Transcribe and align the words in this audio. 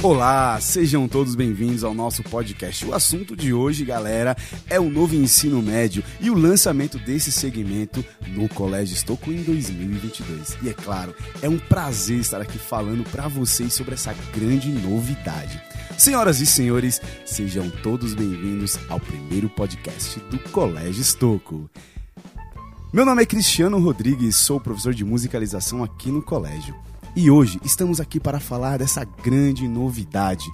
Olá, 0.00 0.60
sejam 0.60 1.08
todos 1.08 1.34
bem-vindos 1.34 1.82
ao 1.82 1.92
nosso 1.92 2.22
podcast. 2.22 2.86
O 2.86 2.94
assunto 2.94 3.34
de 3.34 3.52
hoje, 3.52 3.84
galera, 3.84 4.36
é 4.70 4.78
o 4.78 4.88
novo 4.88 5.16
ensino 5.16 5.60
médio 5.60 6.04
e 6.20 6.30
o 6.30 6.34
lançamento 6.34 7.00
desse 7.00 7.32
segmento 7.32 8.04
no 8.28 8.48
Colégio 8.48 8.94
Estocco 8.94 9.32
em 9.32 9.42
2022. 9.42 10.56
E 10.62 10.68
é 10.68 10.72
claro, 10.72 11.12
é 11.42 11.48
um 11.48 11.58
prazer 11.58 12.20
estar 12.20 12.40
aqui 12.40 12.58
falando 12.58 13.02
para 13.10 13.26
vocês 13.26 13.72
sobre 13.72 13.94
essa 13.94 14.14
grande 14.32 14.70
novidade. 14.70 15.60
Senhoras 15.98 16.40
e 16.40 16.46
senhores, 16.46 17.02
sejam 17.26 17.68
todos 17.68 18.14
bem-vindos 18.14 18.78
ao 18.88 19.00
primeiro 19.00 19.48
podcast 19.48 20.20
do 20.30 20.38
Colégio 20.50 21.02
Estocco. 21.02 21.68
Meu 22.92 23.04
nome 23.04 23.22
é 23.22 23.26
Cristiano 23.26 23.80
Rodrigues, 23.80 24.36
sou 24.36 24.60
professor 24.60 24.94
de 24.94 25.04
musicalização 25.04 25.82
aqui 25.82 26.08
no 26.08 26.22
colégio. 26.22 26.72
E 27.20 27.32
hoje 27.32 27.58
estamos 27.64 27.98
aqui 27.98 28.20
para 28.20 28.38
falar 28.38 28.78
dessa 28.78 29.04
grande 29.04 29.66
novidade, 29.66 30.44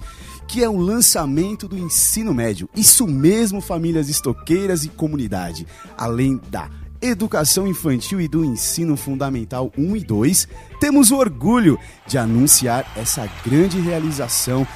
que 0.47 0.63
é 0.63 0.67
o 0.67 0.75
lançamento 0.75 1.67
do 1.67 1.77
ensino 1.77 2.33
médio. 2.33 2.67
Isso 2.75 3.05
mesmo, 3.05 3.61
famílias 3.61 4.09
estoqueiras 4.09 4.83
e 4.83 4.89
comunidade. 4.89 5.67
Além 5.95 6.41
da 6.49 6.67
educação 6.99 7.67
infantil 7.67 8.19
e 8.19 8.27
do 8.27 8.43
ensino 8.43 8.97
fundamental 8.97 9.71
1 9.77 9.95
e 9.95 10.03
2, 10.03 10.47
temos 10.79 11.11
o 11.11 11.17
orgulho 11.17 11.77
de 12.07 12.17
anunciar 12.17 12.91
essa 12.95 13.29
grande 13.45 13.79
realização 13.79 14.67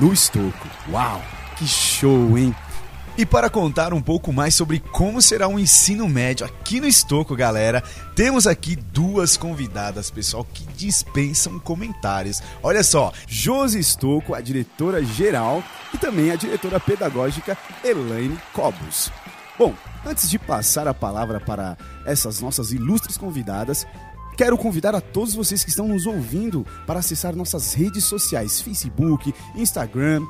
no 0.00 0.12
Estoco. 0.12 0.68
Uau, 0.92 1.20
que 1.56 1.66
show, 1.66 2.38
hein? 2.38 2.54
E 3.16 3.26
para 3.26 3.50
contar 3.50 3.92
um 3.92 4.00
pouco 4.00 4.32
mais 4.32 4.54
sobre 4.54 4.80
como 4.80 5.20
será 5.20 5.46
o 5.46 5.58
ensino 5.58 6.08
médio 6.08 6.46
aqui 6.46 6.80
no 6.80 6.86
Estoco, 6.86 7.36
galera, 7.36 7.82
temos 8.16 8.46
aqui 8.46 8.74
duas 8.74 9.36
convidadas, 9.36 10.10
pessoal, 10.10 10.46
que 10.50 10.64
dispensam 10.78 11.58
comentários. 11.58 12.42
Olha 12.62 12.82
só, 12.82 13.12
Josi 13.28 13.78
Estoco, 13.78 14.34
a 14.34 14.40
diretora 14.40 15.04
geral, 15.04 15.62
e 15.92 15.98
também 15.98 16.30
a 16.30 16.36
diretora 16.36 16.80
pedagógica 16.80 17.56
Elaine 17.84 18.38
Cobos. 18.54 19.12
Bom, 19.58 19.74
antes 20.06 20.30
de 20.30 20.38
passar 20.38 20.88
a 20.88 20.94
palavra 20.94 21.38
para 21.38 21.76
essas 22.06 22.40
nossas 22.40 22.72
ilustres 22.72 23.18
convidadas, 23.18 23.86
Quero 24.34 24.56
convidar 24.56 24.94
a 24.94 25.00
todos 25.00 25.34
vocês 25.34 25.62
que 25.62 25.68
estão 25.68 25.86
nos 25.86 26.06
ouvindo 26.06 26.66
para 26.86 27.00
acessar 27.00 27.36
nossas 27.36 27.74
redes 27.74 28.04
sociais: 28.04 28.62
Facebook, 28.62 29.32
Instagram, 29.54 30.26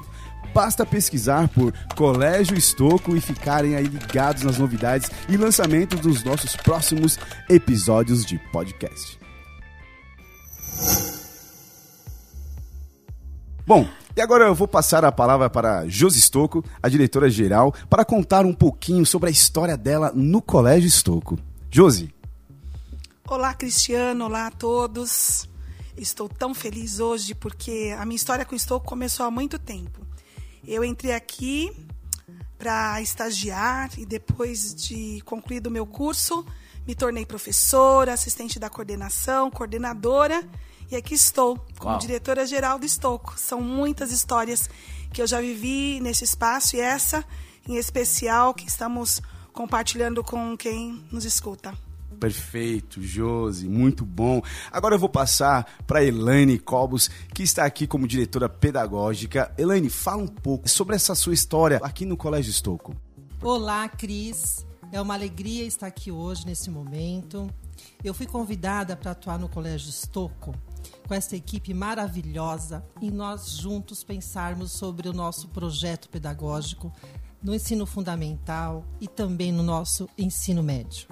Basta 0.54 0.84
pesquisar 0.84 1.48
por 1.48 1.72
Colégio 1.96 2.56
Estoco 2.56 3.16
e 3.16 3.20
ficarem 3.20 3.74
aí 3.74 3.86
ligados 3.86 4.42
nas 4.42 4.58
novidades 4.58 5.10
e 5.28 5.36
lançamentos 5.36 6.00
dos 6.00 6.22
nossos 6.22 6.54
próximos 6.56 7.18
episódios 7.48 8.24
de 8.24 8.38
podcast. 8.50 9.18
Bom, 13.66 13.88
e 14.14 14.20
agora 14.20 14.44
eu 14.44 14.54
vou 14.54 14.68
passar 14.68 15.04
a 15.04 15.12
palavra 15.12 15.48
para 15.48 15.88
Josi 15.88 16.18
Estocco, 16.18 16.62
a 16.82 16.88
diretora 16.88 17.30
geral, 17.30 17.72
para 17.88 18.04
contar 18.04 18.44
um 18.44 18.52
pouquinho 18.52 19.06
sobre 19.06 19.30
a 19.30 19.32
história 19.32 19.76
dela 19.76 20.12
no 20.14 20.42
Colégio 20.42 20.86
Estocco. 20.86 21.38
Josi. 21.70 22.14
Olá, 23.26 23.54
Cristiano, 23.54 24.26
olá 24.26 24.48
a 24.48 24.50
todos. 24.50 25.48
Estou 25.96 26.28
tão 26.28 26.54
feliz 26.54 27.00
hoje 27.00 27.34
porque 27.34 27.94
a 27.98 28.04
minha 28.04 28.16
história 28.16 28.44
com 28.44 28.52
o 28.52 28.56
Estocco 28.56 28.86
começou 28.86 29.24
há 29.24 29.30
muito 29.30 29.58
tempo. 29.58 30.11
Eu 30.66 30.84
entrei 30.84 31.12
aqui 31.12 31.72
para 32.56 33.00
estagiar 33.00 33.90
e 33.98 34.06
depois 34.06 34.74
de 34.74 35.20
concluído 35.22 35.66
o 35.66 35.70
meu 35.70 35.84
curso, 35.84 36.46
me 36.86 36.94
tornei 36.94 37.26
professora, 37.26 38.12
assistente 38.12 38.58
da 38.58 38.70
coordenação, 38.70 39.50
coordenadora 39.50 40.48
e 40.90 40.94
aqui 40.94 41.14
estou 41.14 41.58
como 41.78 41.98
diretora-geral 41.98 42.78
do 42.78 42.86
Estoco. 42.86 43.34
São 43.36 43.60
muitas 43.60 44.12
histórias 44.12 44.68
que 45.12 45.20
eu 45.20 45.26
já 45.26 45.40
vivi 45.40 45.98
nesse 46.00 46.22
espaço 46.24 46.76
e 46.76 46.80
essa 46.80 47.24
em 47.68 47.76
especial 47.76 48.54
que 48.54 48.68
estamos 48.68 49.20
compartilhando 49.52 50.22
com 50.22 50.56
quem 50.56 51.04
nos 51.10 51.24
escuta. 51.24 51.74
Perfeito, 52.18 53.02
Josi, 53.02 53.68
muito 53.68 54.04
bom. 54.04 54.42
Agora 54.70 54.94
eu 54.94 54.98
vou 54.98 55.08
passar 55.08 55.66
para 55.86 56.04
Elaine 56.04 56.58
Cobos, 56.58 57.08
que 57.34 57.42
está 57.42 57.64
aqui 57.64 57.86
como 57.86 58.06
diretora 58.06 58.48
pedagógica. 58.48 59.52
Elaine, 59.58 59.90
fala 59.90 60.22
um 60.22 60.28
pouco 60.28 60.68
sobre 60.68 60.96
essa 60.96 61.14
sua 61.14 61.34
história 61.34 61.78
aqui 61.82 62.04
no 62.04 62.16
Colégio 62.16 62.50
Estouco. 62.50 62.94
Olá, 63.42 63.88
Cris. 63.88 64.64
É 64.92 65.00
uma 65.00 65.14
alegria 65.14 65.64
estar 65.64 65.86
aqui 65.86 66.12
hoje, 66.12 66.46
nesse 66.46 66.70
momento. 66.70 67.48
Eu 68.04 68.12
fui 68.12 68.26
convidada 68.26 68.94
para 68.94 69.12
atuar 69.12 69.38
no 69.38 69.48
Colégio 69.48 69.88
Estouco 69.88 70.54
com 71.06 71.14
essa 71.14 71.36
equipe 71.36 71.72
maravilhosa 71.72 72.84
e 73.00 73.10
nós 73.10 73.56
juntos 73.56 74.04
pensarmos 74.04 74.72
sobre 74.72 75.08
o 75.08 75.12
nosso 75.12 75.48
projeto 75.48 76.08
pedagógico 76.08 76.92
no 77.42 77.54
ensino 77.54 77.86
fundamental 77.86 78.84
e 79.00 79.08
também 79.08 79.50
no 79.50 79.62
nosso 79.62 80.08
ensino 80.16 80.62
médio. 80.62 81.08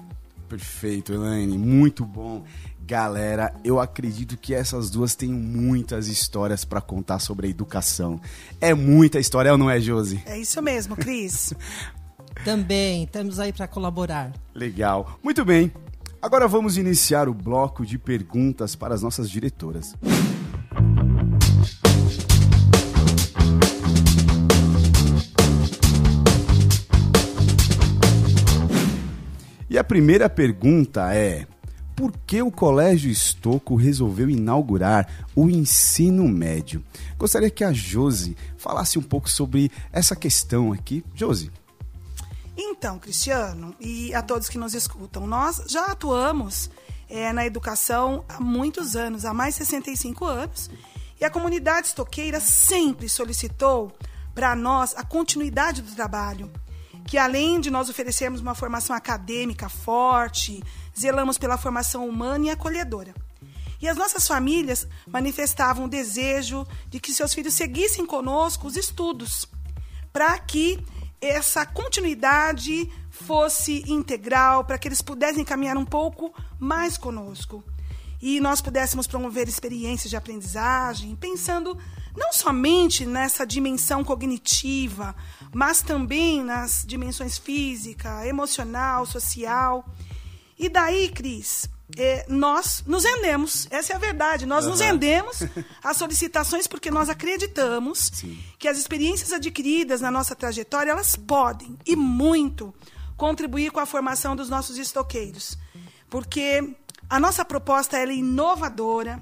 Perfeito, 0.51 1.13
Elaine, 1.13 1.57
muito 1.57 2.03
bom. 2.03 2.43
Galera, 2.81 3.53
eu 3.63 3.79
acredito 3.79 4.35
que 4.35 4.53
essas 4.53 4.89
duas 4.89 5.15
têm 5.15 5.31
muitas 5.31 6.09
histórias 6.09 6.65
para 6.65 6.81
contar 6.81 7.19
sobre 7.19 7.47
a 7.47 7.49
educação. 7.49 8.19
É 8.59 8.73
muita 8.73 9.17
história, 9.17 9.49
ou 9.53 9.57
não 9.57 9.69
é, 9.69 9.79
Josi? 9.79 10.21
É 10.25 10.37
isso 10.37 10.61
mesmo, 10.61 10.97
Cris. 10.97 11.53
Também, 12.43 13.03
estamos 13.03 13.39
aí 13.39 13.53
para 13.53 13.65
colaborar. 13.65 14.33
Legal. 14.53 15.17
Muito 15.23 15.45
bem. 15.45 15.71
Agora 16.21 16.49
vamos 16.49 16.75
iniciar 16.77 17.29
o 17.29 17.33
bloco 17.33 17.85
de 17.85 17.97
perguntas 17.97 18.75
para 18.75 18.93
as 18.93 19.01
nossas 19.01 19.29
diretoras. 19.29 19.95
E 29.71 29.77
a 29.77 29.85
primeira 29.85 30.29
pergunta 30.29 31.15
é: 31.15 31.47
por 31.95 32.11
que 32.27 32.41
o 32.41 32.51
Colégio 32.51 33.09
Estocco 33.09 33.77
resolveu 33.77 34.29
inaugurar 34.29 35.07
o 35.33 35.49
ensino 35.49 36.27
médio? 36.27 36.83
Gostaria 37.17 37.49
que 37.49 37.63
a 37.63 37.71
Josi 37.71 38.35
falasse 38.57 38.99
um 38.99 39.01
pouco 39.01 39.29
sobre 39.29 39.71
essa 39.89 40.13
questão 40.13 40.73
aqui. 40.73 41.05
Josi. 41.15 41.49
Então, 42.57 42.99
Cristiano, 42.99 43.73
e 43.79 44.13
a 44.13 44.21
todos 44.21 44.49
que 44.49 44.57
nos 44.57 44.73
escutam, 44.73 45.25
nós 45.25 45.63
já 45.69 45.85
atuamos 45.85 46.69
é, 47.09 47.31
na 47.31 47.45
educação 47.45 48.25
há 48.27 48.41
muitos 48.41 48.97
anos, 48.97 49.23
há 49.23 49.33
mais 49.33 49.53
de 49.53 49.59
65 49.65 50.25
anos, 50.25 50.69
e 51.17 51.23
a 51.23 51.29
comunidade 51.29 51.87
estoqueira 51.87 52.41
sempre 52.41 53.07
solicitou 53.07 53.89
para 54.35 54.53
nós 54.53 54.93
a 54.97 55.03
continuidade 55.05 55.81
do 55.81 55.95
trabalho 55.95 56.51
que 57.11 57.17
além 57.17 57.59
de 57.59 57.69
nós 57.69 57.89
oferecermos 57.89 58.39
uma 58.39 58.55
formação 58.55 58.95
acadêmica 58.95 59.67
forte, 59.67 60.63
zelamos 60.97 61.37
pela 61.37 61.57
formação 61.57 62.07
humana 62.07 62.45
e 62.45 62.49
acolhedora. 62.49 63.13
E 63.81 63.89
as 63.89 63.97
nossas 63.97 64.25
famílias 64.25 64.87
manifestavam 65.05 65.83
o 65.83 65.89
desejo 65.89 66.65
de 66.87 67.01
que 67.01 67.13
seus 67.13 67.33
filhos 67.33 67.53
seguissem 67.53 68.05
conosco 68.05 68.65
os 68.65 68.77
estudos, 68.77 69.45
para 70.13 70.39
que 70.39 70.81
essa 71.19 71.65
continuidade 71.65 72.89
fosse 73.09 73.83
integral, 73.91 74.63
para 74.63 74.77
que 74.77 74.87
eles 74.87 75.01
pudessem 75.01 75.43
caminhar 75.43 75.75
um 75.75 75.83
pouco 75.83 76.33
mais 76.57 76.97
conosco. 76.97 77.61
E 78.21 78.39
nós 78.39 78.61
pudéssemos 78.61 79.05
promover 79.05 79.49
experiências 79.49 80.09
de 80.09 80.15
aprendizagem, 80.15 81.13
pensando 81.17 81.77
não 82.15 82.33
somente 82.33 83.05
nessa 83.05 83.45
dimensão 83.45 84.03
cognitiva, 84.03 85.15
mas 85.53 85.81
também 85.81 86.43
nas 86.43 86.83
dimensões 86.85 87.37
física, 87.37 88.25
emocional, 88.27 89.05
social. 89.05 89.85
E 90.57 90.69
daí, 90.69 91.09
Cris, 91.09 91.69
é, 91.97 92.25
nós 92.29 92.83
nos 92.85 93.03
rendemos, 93.03 93.67
essa 93.69 93.93
é 93.93 93.95
a 93.95 93.99
verdade, 93.99 94.45
nós 94.45 94.65
uhum. 94.65 94.71
nos 94.71 94.79
rendemos 94.79 95.39
às 95.83 95.97
solicitações 95.97 96.67
porque 96.67 96.91
nós 96.91 97.09
acreditamos 97.09 98.11
Sim. 98.13 98.37
que 98.57 98.67
as 98.67 98.77
experiências 98.77 99.31
adquiridas 99.31 100.01
na 100.01 100.11
nossa 100.11 100.35
trajetória, 100.35 100.91
elas 100.91 101.15
podem, 101.15 101.77
e 101.85 101.95
muito, 101.95 102.73
contribuir 103.17 103.71
com 103.71 103.79
a 103.79 103.85
formação 103.85 104.35
dos 104.35 104.49
nossos 104.49 104.77
estoqueiros. 104.77 105.57
Porque 106.09 106.75
a 107.09 107.19
nossa 107.19 107.43
proposta 107.45 107.97
é 107.97 108.05
inovadora, 108.13 109.21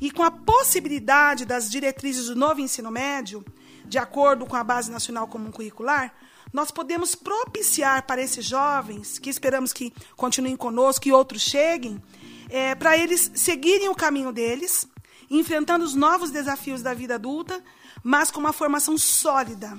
e 0.00 0.10
com 0.10 0.22
a 0.22 0.30
possibilidade 0.30 1.44
das 1.44 1.70
diretrizes 1.70 2.26
do 2.26 2.34
novo 2.34 2.60
ensino 2.60 2.90
médio, 2.90 3.44
de 3.84 3.98
acordo 3.98 4.46
com 4.46 4.56
a 4.56 4.64
Base 4.64 4.90
Nacional 4.90 5.26
Comum 5.26 5.50
Curricular, 5.50 6.14
nós 6.52 6.70
podemos 6.70 7.14
propiciar 7.14 8.06
para 8.06 8.22
esses 8.22 8.44
jovens, 8.44 9.18
que 9.18 9.30
esperamos 9.30 9.72
que 9.72 9.92
continuem 10.16 10.56
conosco 10.56 11.06
e 11.06 11.12
outros 11.12 11.42
cheguem, 11.42 12.02
é, 12.48 12.74
para 12.74 12.96
eles 12.96 13.30
seguirem 13.34 13.88
o 13.88 13.94
caminho 13.94 14.32
deles, 14.32 14.86
enfrentando 15.30 15.84
os 15.84 15.94
novos 15.94 16.30
desafios 16.30 16.82
da 16.82 16.92
vida 16.92 17.14
adulta, 17.14 17.62
mas 18.02 18.30
com 18.30 18.40
uma 18.40 18.52
formação 18.52 18.98
sólida 18.98 19.78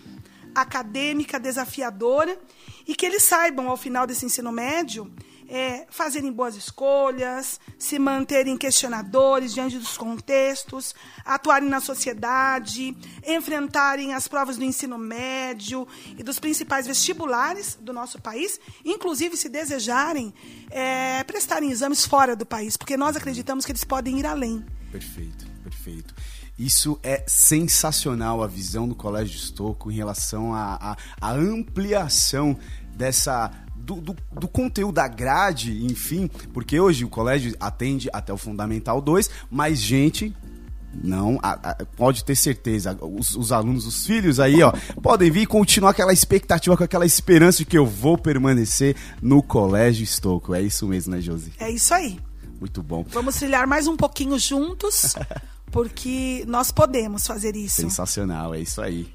acadêmica 0.54 1.40
desafiadora 1.40 2.38
e 2.88 2.96
que 2.96 3.06
eles 3.06 3.24
saibam, 3.24 3.70
ao 3.70 3.78
final 3.78 4.06
desse 4.06 4.26
ensino 4.26 4.52
médio, 4.52 5.12
é, 5.52 5.86
fazerem 5.90 6.32
boas 6.32 6.56
escolhas, 6.56 7.60
se 7.78 8.00
manterem 8.00 8.56
questionadores 8.56 9.54
diante 9.54 9.78
dos 9.78 9.98
contextos, 9.98 10.96
atuarem 11.26 11.68
na 11.68 11.82
sociedade, 11.82 12.96
enfrentarem 13.28 14.14
as 14.14 14.30
provas 14.30 14.58
do 14.58 14.64
ensino 14.64 14.98
médio 14.98 15.86
e 16.18 16.24
dos 16.24 16.40
principais 16.40 16.88
vestibulares 16.88 17.78
do 17.82 17.92
nosso 17.92 18.22
país, 18.22 18.62
inclusive, 18.86 19.36
se 19.36 19.50
desejarem, 19.50 20.34
é, 20.70 21.22
prestarem 21.26 21.70
exames 21.70 22.06
fora 22.06 22.34
do 22.34 22.46
país, 22.46 22.78
porque 22.78 22.96
nós 22.96 23.18
acreditamos 23.18 23.66
que 23.66 23.74
eles 23.74 23.84
podem 23.84 24.20
ir 24.20 24.26
além. 24.26 24.64
Perfeito, 24.90 25.46
perfeito. 25.62 26.16
Isso 26.58 26.98
é 27.04 27.26
sensacional, 27.28 28.42
a 28.42 28.48
visão 28.48 28.88
do 28.88 28.96
Colégio 28.96 29.36
Estouco 29.36 29.92
em 29.92 29.96
relação 29.96 30.54
à 30.54 30.96
ampliação 31.22 32.58
dessa 32.96 33.52
do, 33.82 33.96
do, 33.96 34.16
do, 34.32 34.48
conteúdo 34.48 34.96
da 34.96 35.08
grade, 35.08 35.86
enfim, 35.86 36.30
porque 36.54 36.80
hoje 36.80 37.06
o 37.06 37.10
colégio 37.10 37.56
atende 37.60 38.10
até 38.14 38.32
o 38.32 38.38
Fundamental 38.38 39.02
2, 39.02 39.30
mas 39.50 39.80
gente. 39.80 40.36
Não, 40.94 41.40
a, 41.42 41.52
a, 41.54 41.86
pode 41.96 42.26
ter 42.26 42.36
certeza, 42.36 42.98
os, 43.02 43.34
os, 43.34 43.54
alunos, 43.54 43.88
os 43.88 44.06
filhos 44.06 44.42
aí, 44.42 44.62
ó, 44.62 44.74
podem 45.02 45.32
vir 45.32 45.48
continuar 45.48 45.92
aquela 45.92 46.12
expectativa, 46.12 46.76
com 46.76 46.84
aquela 46.84 47.06
esperança 47.06 47.60
de 47.60 47.66
que 47.66 47.78
eu 47.78 47.86
vou 47.86 48.18
permanecer 48.18 48.98
no 49.22 49.42
Colégio 49.42 50.04
Estouco. 50.04 50.54
É 50.54 50.62
isso 50.62 50.86
mesmo, 50.86 51.16
né, 51.16 51.22
Josi? 51.22 51.54
É 51.58 51.72
isso 51.72 51.94
aí. 51.94 52.20
Muito 52.60 52.84
bom. 52.84 53.06
Vamos 53.10 53.38
trilhar 53.38 53.66
mais 53.66 53.88
um 53.88 53.96
pouquinho 53.96 54.38
juntos, 54.38 55.16
porque 55.72 56.44
nós 56.46 56.74
podemos 56.74 57.26
fazer 57.26 57.56
isso. 57.56 57.82
Sensacional, 57.82 58.54
é 58.54 58.60
isso 58.60 58.82
aí. 58.82 59.08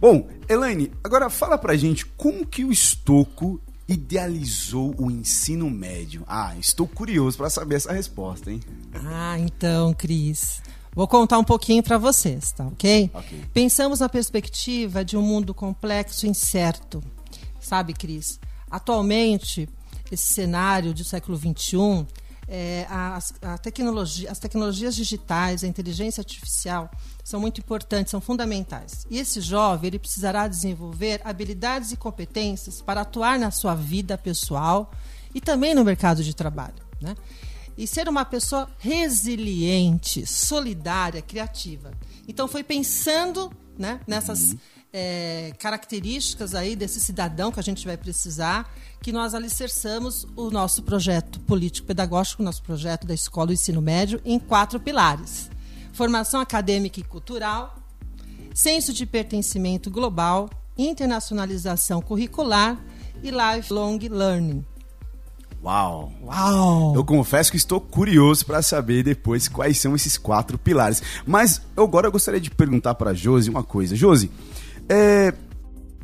Bom, 0.00 0.28
Elaine, 0.48 0.92
agora 1.02 1.30
fala 1.30 1.56
pra 1.58 1.76
gente 1.76 2.04
como 2.04 2.46
que 2.46 2.64
o 2.64 2.70
Estoco 2.70 3.60
idealizou 3.88 4.94
o 4.98 5.10
ensino 5.10 5.70
médio? 5.70 6.24
Ah, 6.26 6.54
estou 6.58 6.86
curioso 6.86 7.36
para 7.36 7.50
saber 7.50 7.76
essa 7.76 7.92
resposta, 7.92 8.50
hein? 8.50 8.60
Ah, 8.94 9.38
então, 9.38 9.94
Cris. 9.94 10.62
Vou 10.94 11.06
contar 11.06 11.38
um 11.38 11.44
pouquinho 11.44 11.82
para 11.82 11.98
vocês, 11.98 12.52
tá 12.52 12.66
ok? 12.66 13.10
Ok. 13.12 13.44
Pensamos 13.52 14.00
na 14.00 14.08
perspectiva 14.08 15.04
de 15.04 15.16
um 15.16 15.22
mundo 15.22 15.52
complexo 15.52 16.24
e 16.24 16.30
incerto. 16.30 17.02
Sabe, 17.60 17.92
Cris? 17.92 18.40
Atualmente, 18.70 19.68
esse 20.10 20.32
cenário 20.32 20.94
do 20.94 21.04
século 21.04 21.36
XXI 21.36 22.06
é, 22.48 22.86
as, 22.88 23.34
a 23.42 23.58
tecnologia, 23.58 24.30
as 24.30 24.38
tecnologias 24.38 24.94
digitais, 24.94 25.64
a 25.64 25.66
inteligência 25.66 26.20
artificial 26.20 26.90
são 27.24 27.40
muito 27.40 27.60
importantes, 27.60 28.10
são 28.10 28.20
fundamentais. 28.20 29.06
E 29.10 29.18
esse 29.18 29.40
jovem 29.40 29.88
ele 29.88 29.98
precisará 29.98 30.46
desenvolver 30.46 31.20
habilidades 31.24 31.90
e 31.90 31.96
competências 31.96 32.80
para 32.80 33.00
atuar 33.00 33.38
na 33.38 33.50
sua 33.50 33.74
vida 33.74 34.16
pessoal 34.16 34.92
e 35.34 35.40
também 35.40 35.74
no 35.74 35.84
mercado 35.84 36.22
de 36.22 36.34
trabalho. 36.34 36.86
Né? 37.00 37.16
E 37.76 37.86
ser 37.86 38.08
uma 38.08 38.24
pessoa 38.24 38.68
resiliente, 38.78 40.24
solidária, 40.24 41.20
criativa. 41.20 41.90
Então 42.28 42.46
foi 42.46 42.62
pensando 42.62 43.52
né, 43.76 44.00
nessas. 44.06 44.52
Uhum 44.52 44.58
é, 44.98 45.52
características 45.58 46.54
aí 46.54 46.74
desse 46.74 47.00
cidadão 47.00 47.52
que 47.52 47.60
a 47.60 47.62
gente 47.62 47.84
vai 47.86 47.98
precisar, 47.98 48.72
que 49.02 49.12
nós 49.12 49.34
alicerçamos 49.34 50.26
o 50.36 50.50
nosso 50.50 50.82
projeto 50.82 51.40
político-pedagógico, 51.40 52.42
nosso 52.42 52.62
projeto 52.62 53.06
da 53.06 53.14
Escola 53.14 53.48
do 53.48 53.52
Ensino 53.52 53.80
Médio, 53.80 54.20
em 54.24 54.38
quatro 54.38 54.80
pilares: 54.80 55.50
formação 55.92 56.40
acadêmica 56.40 57.00
e 57.00 57.04
cultural, 57.04 57.76
senso 58.54 58.92
de 58.92 59.06
pertencimento 59.06 59.90
global, 59.90 60.50
internacionalização 60.76 62.00
curricular 62.00 62.78
e 63.22 63.30
lifelong 63.30 63.98
learning. 64.08 64.64
Uau! 65.62 66.12
Uau! 66.22 66.94
Eu 66.94 67.04
confesso 67.04 67.50
que 67.50 67.56
estou 67.56 67.80
curioso 67.80 68.46
para 68.46 68.62
saber 68.62 69.02
depois 69.02 69.48
quais 69.48 69.78
são 69.78 69.96
esses 69.96 70.16
quatro 70.16 70.56
pilares. 70.58 71.02
Mas 71.26 71.60
agora 71.76 72.06
eu 72.06 72.12
gostaria 72.12 72.40
de 72.40 72.50
perguntar 72.50 72.94
para 72.94 73.10
a 73.10 73.14
Josi 73.14 73.50
uma 73.50 73.64
coisa. 73.64 73.96
Josi, 73.96 74.30
é, 74.88 75.34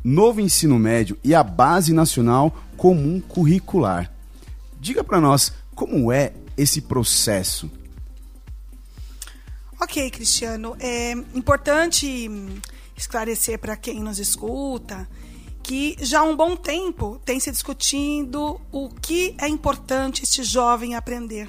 novo 0.02 0.40
ensino 0.40 0.78
médio 0.78 1.16
e 1.22 1.34
a 1.34 1.44
Base 1.44 1.92
Nacional 1.92 2.52
Comum 2.82 3.20
Curricular. 3.20 4.12
Diga 4.80 5.04
para 5.04 5.20
nós 5.20 5.52
como 5.72 6.10
é 6.10 6.32
esse 6.56 6.80
processo. 6.80 7.70
Ok, 9.80 10.10
Cristiano. 10.10 10.74
É 10.80 11.12
importante 11.32 12.28
esclarecer 12.96 13.60
para 13.60 13.76
quem 13.76 14.00
nos 14.00 14.18
escuta 14.18 15.08
que 15.62 15.96
já 16.00 16.18
há 16.18 16.22
um 16.24 16.34
bom 16.34 16.56
tempo 16.56 17.22
tem 17.24 17.38
se 17.38 17.52
discutindo 17.52 18.60
o 18.72 18.88
que 18.88 19.36
é 19.38 19.46
importante 19.46 20.24
este 20.24 20.42
jovem 20.42 20.96
aprender. 20.96 21.48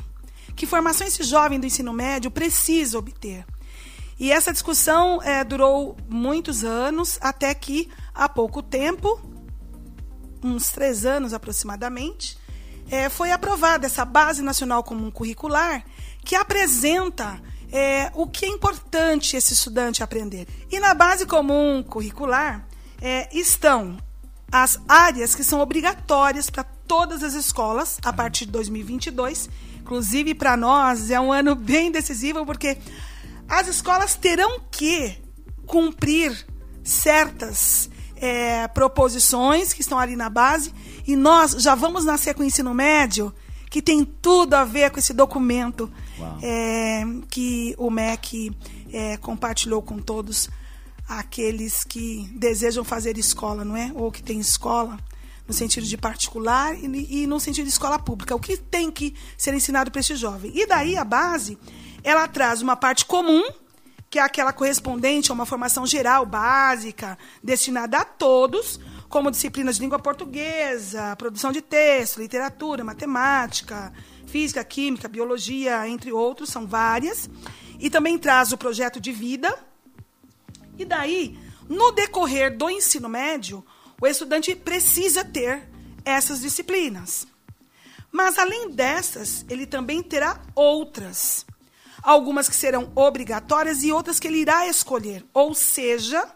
Que 0.56 0.68
formação 0.68 1.07
esse 1.07 1.24
jovem 1.24 1.59
do 1.59 1.65
ensino 1.65 1.94
médio 1.94 2.29
precisa 2.29 3.00
obter. 3.00 3.44
E 4.19 4.31
essa 4.31 4.53
discussão 4.53 5.19
é, 5.24 5.44
durou 5.44 5.97
muitos 6.07 6.63
anos, 6.63 7.18
até 7.21 7.51
que 7.56 7.89
há 8.13 8.29
pouco 8.29 8.62
tempo, 8.62 9.32
uns 10.44 10.69
três 10.69 11.06
anos 11.06 11.34
aproximadamente, 11.34 12.38
é, 12.90 13.10
foi 13.10 13.31
aprovada 13.31 13.86
essa 13.86 14.06
Base 14.06 14.42
Nacional 14.42 14.84
Comum 14.84 15.10
Curricular, 15.10 15.84
que 16.24 16.36
apresenta 16.36 17.42
é, 17.72 18.12
o 18.13 18.28
que 18.28 18.45
é 18.45 18.50
importante 18.50 19.36
esse 19.36 19.54
estudante 19.54 20.04
aprender. 20.04 20.48
E 20.72 20.80
na 20.80 20.94
Base 20.94 21.25
Comum 21.25 21.81
Curricular 21.84 22.68
é, 23.01 23.28
estão 23.36 23.98
as 24.51 24.80
áreas 24.88 25.34
que 25.34 25.44
são 25.44 25.60
obrigatórias 25.60 26.50
para 26.50 26.63
todas 26.63 27.24
as 27.24 27.34
escolas 27.34 27.98
a 28.04 28.13
partir 28.13 28.46
de 28.46 28.51
2022. 28.51 29.50
Inclusive, 29.80 30.36
para 30.36 30.56
nós, 30.56 31.10
é 31.10 31.19
um 31.19 31.31
ano 31.31 31.56
bem 31.56 31.92
decisivo, 31.92 32.46
porque 32.46 32.78
as 33.50 33.68
escolas 33.68 34.16
terão 34.16 34.62
que 34.72 35.18
cumprir 35.66 36.46
certas 36.84 37.89
é, 38.24 38.70
proposições 38.70 39.74
que 39.74 39.81
estão 39.81 40.00
ali 40.00 40.16
na 40.16 40.30
base 40.30 40.74
e 41.06 41.14
nós 41.14 41.52
já 41.62 41.75
vamos 41.75 42.06
nascer 42.06 42.34
com 42.34 42.42
o 42.42 42.46
ensino 42.46 42.74
médio 42.74 43.34
que 43.70 43.81
tem 43.81 44.06
tudo 44.06 44.54
a 44.54 44.64
ver 44.64 44.92
com 44.92 45.00
esse 45.00 45.14
documento 45.14 45.92
é, 46.42 47.04
que 47.30 47.75
o 47.78 47.90
MEC 47.90 48.56
é, 48.94 49.18
compartilhou 49.18 49.81
com 49.81 50.00
todos 50.00 50.50
aqueles 51.06 51.84
que 51.84 52.30
desejam 52.34 52.86
fazer 52.86 53.18
escola, 53.18 53.66
não 53.66 53.75
é? 53.75 53.92
Ou 53.94 54.10
que 54.10 54.24
tem 54.24 54.40
escola 54.40 54.98
no 55.46 55.54
sentido 55.54 55.86
de 55.86 55.98
particular 55.98 56.75
e, 56.75 57.24
e 57.24 57.28
no 57.28 57.42
sentido 57.42 57.66
de 57.66 57.72
escola 57.72 58.00
pública. 58.00 58.34
O 58.34 58.40
que 58.40 58.56
tem 58.56 58.90
que 58.90 59.14
ser 59.38 59.54
ensinado 59.54 59.92
para 59.92 60.00
esse 60.00 60.15
jovem? 60.15 60.50
E 60.56 60.65
daí 60.65 60.96
a 60.96 61.03
base 61.03 61.58
ela 62.06 62.25
traz 62.27 62.62
uma 62.62 62.77
parte 62.77 63.03
comum, 63.03 63.44
que 64.13 64.20
é 64.20 64.22
aquela 64.22 64.53
correspondente 64.53 65.32
a 65.32 65.34
uma 65.34 65.43
formação 65.43 65.88
geral, 65.88 66.24
básica, 66.24 67.17
destinada 67.41 67.98
a 67.98 68.05
todos, 68.05 68.79
como 69.10 69.32
disciplinas 69.32 69.77
de 69.77 69.82
língua 69.82 69.98
portuguesa, 69.98 71.15
produção 71.15 71.51
de 71.51 71.63
texto, 71.63 72.20
literatura, 72.20 72.84
matemática, 72.84 73.91
física, 74.27 74.63
química, 74.63 75.08
biologia, 75.08 75.88
entre 75.88 76.12
outros, 76.12 76.51
são 76.51 76.67
várias. 76.67 77.27
E 77.79 77.89
também 77.89 78.20
traz 78.20 78.51
o 78.51 78.58
projeto 78.58 79.01
de 79.01 79.12
vida. 79.12 79.58
E 80.77 80.86
daí, 80.86 81.36
no 81.67 81.91
decorrer 81.91 82.55
do 82.55 82.70
ensino 82.70 83.10
médio, 83.10 83.65
o 84.00 84.05
estudante 84.05 84.55
precisa 84.55 85.25
ter 85.25 85.67
essas 86.05 86.39
disciplinas. 86.39 87.25
Mas, 88.12 88.38
além 88.38 88.70
dessas, 88.70 89.43
ele 89.50 89.65
também 89.65 90.03
terá 90.03 90.39
outras 90.53 91.48
algumas 92.03 92.50
que 92.50 92.55
serão 92.55 92.91
obrigatórias 92.93 93.83
e 93.83 93.91
outras 93.91 94.19
que 94.19 94.27
ele 94.27 94.39
irá 94.39 94.67
escolher. 94.67 95.25
Ou 95.33 95.55
seja, 95.55 96.29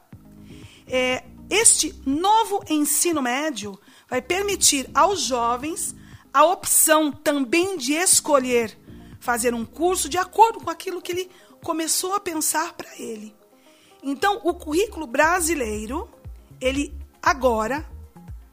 é, 0.87 1.23
este 1.49 1.93
novo 2.05 2.63
ensino 2.69 3.21
médio 3.21 3.77
vai 4.09 4.21
permitir 4.21 4.89
aos 4.93 5.21
jovens 5.21 5.93
a 6.33 6.45
opção 6.45 7.11
também 7.11 7.77
de 7.77 7.93
escolher 7.93 8.77
fazer 9.19 9.53
um 9.53 9.65
curso 9.65 10.07
de 10.07 10.17
acordo 10.17 10.59
com 10.61 10.69
aquilo 10.69 11.01
que 11.01 11.11
ele 11.11 11.31
começou 11.61 12.13
a 12.13 12.19
pensar 12.19 12.73
para 12.73 12.89
ele. 12.97 13.35
Então, 14.01 14.39
o 14.43 14.53
currículo 14.53 15.05
brasileiro, 15.05 16.07
ele 16.61 16.97
agora, 17.21 17.85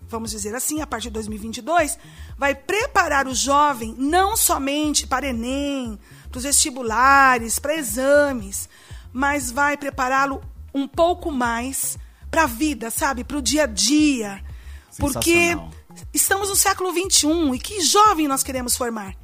vamos 0.03 0.31
dizer 0.31 0.55
assim, 0.55 0.81
a 0.81 0.87
partir 0.87 1.09
de 1.09 1.15
2022, 1.15 1.99
vai 2.37 2.55
preparar 2.55 3.29
o 3.29 3.35
jovem 3.35 3.95
não 3.97 4.37
somente 4.37 5.07
para 5.07 5.29
Enem, 5.29 5.99
para 6.35 6.39
os 6.39 6.45
vestibulares, 6.45 7.61
para 7.61 7.77
exames, 7.77 8.69
mas 9.13 9.53
vai 9.53 9.77
prepará-lo 9.77 10.43
um 10.75 10.89
pouco 10.89 11.31
mais 11.31 11.97
para 12.29 12.43
a 12.43 12.47
vida, 12.47 12.91
sabe? 12.91 13.23
Para 13.23 13.39
o 13.39 13.43
dia 13.43 13.63
a 13.63 13.67
dia. 13.67 14.45
Porque 14.99 15.57
estamos 16.13 16.49
no 16.49 16.57
século 16.57 16.91
XXI 16.91 17.55
e 17.55 17.59
que 17.61 17.81
jovem 17.83 18.27
nós 18.27 18.43
queremos 18.43 18.77
formar? 18.77 19.15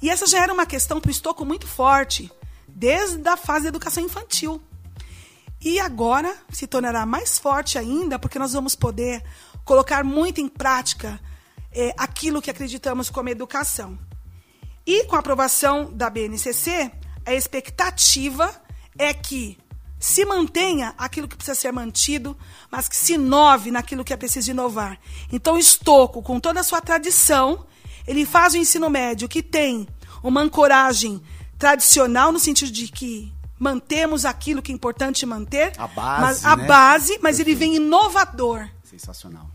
E 0.00 0.08
essa 0.08 0.26
já 0.26 0.42
era 0.42 0.54
uma 0.54 0.64
questão 0.64 1.02
para 1.02 1.10
o 1.10 1.12
Estoco 1.12 1.44
muito 1.44 1.66
forte, 1.66 2.32
desde 2.66 3.28
a 3.28 3.36
fase 3.36 3.64
da 3.64 3.68
educação 3.68 4.02
infantil. 4.02 4.62
E 5.60 5.78
agora 5.78 6.34
se 6.50 6.66
tornará 6.66 7.04
mais 7.04 7.38
forte 7.38 7.76
ainda, 7.76 8.18
porque 8.18 8.38
nós 8.38 8.54
vamos 8.54 8.74
poder 8.74 9.22
colocar 9.66 10.02
muito 10.02 10.40
em 10.40 10.48
prática 10.48 11.20
é, 11.70 11.94
aquilo 11.98 12.40
que 12.40 12.50
acreditamos 12.50 13.10
como 13.10 13.28
educação. 13.28 13.98
E 14.86 15.04
com 15.04 15.16
a 15.16 15.20
aprovação 15.20 15.90
da 15.92 16.10
BNCC, 16.10 16.90
a 17.24 17.32
expectativa 17.32 18.54
é 18.98 19.12
que 19.14 19.58
se 19.98 20.24
mantenha 20.26 20.94
aquilo 20.98 21.26
que 21.26 21.36
precisa 21.36 21.54
ser 21.54 21.72
mantido, 21.72 22.36
mas 22.70 22.88
que 22.88 22.96
se 22.96 23.14
inove 23.14 23.70
naquilo 23.70 24.04
que 24.04 24.12
é 24.12 24.16
preciso 24.16 24.50
inovar. 24.50 24.98
Então, 25.32 25.56
Estoco, 25.56 26.22
com 26.22 26.38
toda 26.38 26.60
a 26.60 26.64
sua 26.64 26.82
tradição, 26.82 27.64
ele 28.06 28.26
faz 28.26 28.52
o 28.52 28.58
ensino 28.58 28.90
médio 28.90 29.26
que 29.28 29.42
tem 29.42 29.88
uma 30.22 30.42
ancoragem 30.42 31.22
tradicional, 31.58 32.30
no 32.30 32.38
sentido 32.38 32.70
de 32.70 32.88
que 32.88 33.32
mantemos 33.58 34.26
aquilo 34.26 34.60
que 34.60 34.70
é 34.70 34.74
importante 34.74 35.24
manter. 35.24 35.72
A 35.78 35.86
base. 35.86 36.20
Mas, 36.20 36.44
a 36.44 36.56
né? 36.56 36.66
base, 36.66 37.18
mas 37.22 37.40
ele 37.40 37.54
vem 37.54 37.76
inovador. 37.76 38.68
Sensacional. 38.82 39.48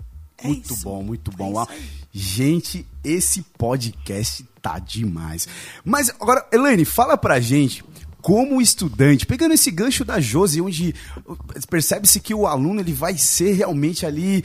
É 0.44 0.48
muito 0.48 0.74
isso. 0.74 0.84
bom, 0.84 1.04
muito 1.04 1.32
bom. 1.32 1.60
É 1.60 1.64
isso 1.64 1.72
aí. 1.72 1.90
gente, 2.12 2.86
esse 3.04 3.42
podcast 3.58 4.46
tá 4.62 4.80
demais. 4.80 5.48
Mas 5.84 6.10
agora, 6.10 6.46
Elaine, 6.52 6.86
fala 6.86 7.18
pra 7.18 7.40
gente. 7.40 7.84
Como 8.22 8.60
estudante, 8.60 9.26
pegando 9.26 9.54
esse 9.54 9.72
gancho 9.72 10.04
da 10.04 10.20
Josi, 10.20 10.60
onde 10.60 10.94
uh, 11.26 11.38
percebe-se 11.70 12.20
que 12.20 12.34
o 12.34 12.46
aluno 12.46 12.82
ele 12.82 12.92
vai 12.92 13.18
ser 13.18 13.54
realmente 13.54 14.06
ali 14.06 14.44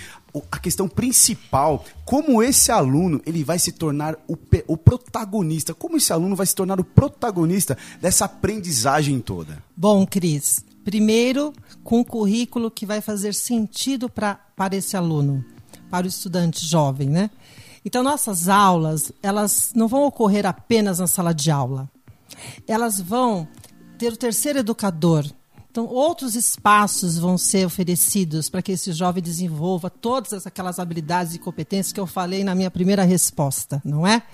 a 0.50 0.58
questão 0.60 0.88
principal, 0.88 1.84
como 2.04 2.40
esse 2.40 2.70
aluno 2.70 3.20
ele 3.26 3.42
vai 3.42 3.58
se 3.58 3.72
tornar 3.72 4.16
o, 4.28 4.36
o 4.68 4.76
protagonista, 4.76 5.74
como 5.74 5.96
esse 5.96 6.12
aluno 6.12 6.36
vai 6.36 6.46
se 6.46 6.54
tornar 6.54 6.78
o 6.78 6.84
protagonista 6.84 7.76
dessa 8.00 8.26
aprendizagem 8.26 9.20
toda. 9.20 9.62
Bom, 9.76 10.06
Cris, 10.06 10.64
primeiro 10.84 11.52
com 11.82 12.00
um 12.00 12.04
currículo 12.04 12.70
que 12.70 12.86
vai 12.86 13.00
fazer 13.00 13.34
sentido 13.34 14.08
pra, 14.08 14.34
para 14.56 14.76
esse 14.76 14.96
aluno, 14.96 15.44
para 15.94 16.06
o 16.06 16.08
estudante 16.08 16.66
jovem, 16.66 17.08
né? 17.08 17.30
Então, 17.84 18.02
nossas 18.02 18.48
aulas, 18.48 19.12
elas 19.22 19.70
não 19.76 19.86
vão 19.86 20.02
ocorrer 20.02 20.44
apenas 20.44 20.98
na 20.98 21.06
sala 21.06 21.32
de 21.32 21.52
aula. 21.52 21.88
Elas 22.66 23.00
vão 23.00 23.46
ter 23.96 24.12
o 24.12 24.16
terceiro 24.16 24.58
educador. 24.58 25.24
Então, 25.70 25.86
outros 25.86 26.34
espaços 26.34 27.16
vão 27.16 27.38
ser 27.38 27.64
oferecidos 27.64 28.50
para 28.50 28.60
que 28.60 28.72
esse 28.72 28.92
jovem 28.92 29.22
desenvolva 29.22 29.88
todas 29.88 30.44
aquelas 30.44 30.80
habilidades 30.80 31.36
e 31.36 31.38
competências 31.38 31.92
que 31.92 32.00
eu 32.00 32.08
falei 32.08 32.42
na 32.42 32.56
minha 32.56 32.72
primeira 32.72 33.04
resposta, 33.04 33.80
não 33.84 34.04
é? 34.04 34.24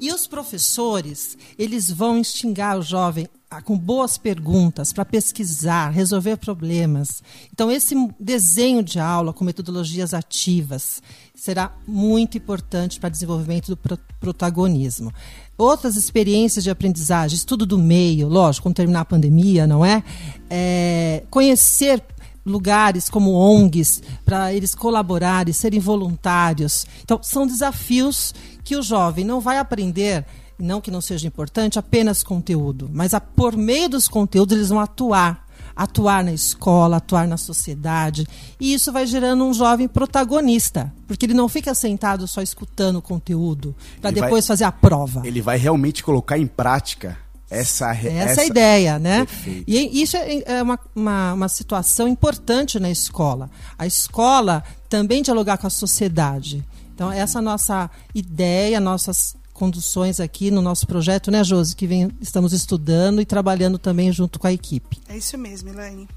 E 0.00 0.12
os 0.12 0.26
professores, 0.26 1.36
eles 1.58 1.90
vão 1.90 2.18
instigar 2.18 2.78
o 2.78 2.82
jovem 2.82 3.26
a- 3.50 3.62
com 3.62 3.78
boas 3.78 4.18
perguntas 4.18 4.92
para 4.92 5.04
pesquisar, 5.04 5.90
resolver 5.90 6.36
problemas. 6.36 7.22
Então, 7.52 7.70
esse 7.70 7.94
desenho 8.20 8.82
de 8.82 8.98
aula 8.98 9.32
com 9.32 9.44
metodologias 9.44 10.12
ativas 10.12 11.00
será 11.34 11.72
muito 11.86 12.36
importante 12.36 12.98
para 13.00 13.08
o 13.08 13.10
desenvolvimento 13.10 13.68
do 13.68 13.76
pro- 13.76 13.98
protagonismo. 14.20 15.12
Outras 15.56 15.96
experiências 15.96 16.64
de 16.64 16.70
aprendizagem, 16.70 17.36
estudo 17.36 17.64
do 17.64 17.78
meio, 17.78 18.28
lógico, 18.28 18.64
quando 18.64 18.76
terminar 18.76 19.00
a 19.00 19.04
pandemia, 19.06 19.66
não 19.66 19.84
é? 19.84 20.02
É, 20.50 21.22
conhecer 21.30 22.02
lugares 22.44 23.08
como 23.08 23.32
ONGs 23.32 24.02
para 24.24 24.52
eles 24.52 24.72
colaborarem, 24.74 25.52
serem 25.52 25.80
voluntários. 25.80 26.86
Então, 27.02 27.20
são 27.22 27.46
desafios 27.46 28.32
que 28.66 28.74
o 28.76 28.82
jovem 28.82 29.24
não 29.24 29.40
vai 29.40 29.58
aprender, 29.58 30.26
não 30.58 30.80
que 30.80 30.90
não 30.90 31.00
seja 31.00 31.24
importante, 31.28 31.78
apenas 31.78 32.24
conteúdo, 32.24 32.90
mas 32.92 33.14
a, 33.14 33.20
por 33.20 33.56
meio 33.56 33.88
dos 33.88 34.08
conteúdos 34.08 34.56
eles 34.56 34.70
vão 34.70 34.80
atuar. 34.80 35.46
Atuar 35.76 36.24
na 36.24 36.32
escola, 36.32 36.96
atuar 36.96 37.28
na 37.28 37.36
sociedade. 37.36 38.26
E 38.58 38.72
isso 38.72 38.90
vai 38.90 39.06
gerando 39.06 39.44
um 39.44 39.52
jovem 39.52 39.86
protagonista, 39.86 40.90
porque 41.06 41.26
ele 41.26 41.34
não 41.34 41.48
fica 41.50 41.74
sentado 41.74 42.26
só 42.26 42.40
escutando 42.40 42.96
o 42.96 43.02
conteúdo 43.02 43.76
para 44.00 44.10
Ele 44.10 44.20
vai- 44.20 44.28
depois 44.30 44.46
fazer 44.46 44.64
a 44.64 44.72
prova. 44.72 45.20
Ele 45.24 45.42
vai 45.42 45.58
realmente 45.58 46.02
colocar 46.02 46.38
em 46.38 46.46
prática 46.46 47.18
essa 47.50 47.90
Essa, 47.92 48.40
é 48.40 48.44
a 48.44 48.46
ideia, 48.46 48.98
né? 48.98 49.18
Perfeito. 49.26 49.64
E 49.68 50.02
isso 50.02 50.16
é, 50.16 50.42
é 50.46 50.62
uma, 50.62 50.80
uma, 50.94 51.32
uma 51.34 51.48
situação 51.48 52.08
importante 52.08 52.80
na 52.80 52.90
escola. 52.90 53.50
A 53.78 53.86
escola 53.86 54.64
também 54.88 55.22
dialogar 55.22 55.58
com 55.58 55.66
a 55.66 55.70
sociedade. 55.70 56.64
Então, 56.96 57.12
essa 57.12 57.38
é 57.38 57.40
a 57.40 57.42
nossa 57.42 57.90
ideia, 58.14 58.80
nossas 58.80 59.36
conduções 59.52 60.18
aqui 60.18 60.50
no 60.50 60.62
nosso 60.62 60.86
projeto, 60.86 61.30
né, 61.30 61.44
Josi? 61.44 61.76
Que 61.76 61.86
vem, 61.86 62.10
estamos 62.22 62.54
estudando 62.54 63.20
e 63.20 63.26
trabalhando 63.26 63.78
também 63.78 64.10
junto 64.10 64.38
com 64.38 64.46
a 64.46 64.52
equipe. 64.52 64.98
É 65.06 65.14
isso 65.18 65.36
mesmo, 65.36 65.68
Elaine. 65.68 66.08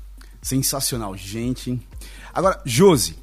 Sensacional, 0.41 1.17
gente. 1.17 1.77
Agora, 2.33 2.61
Josi, 2.65 3.17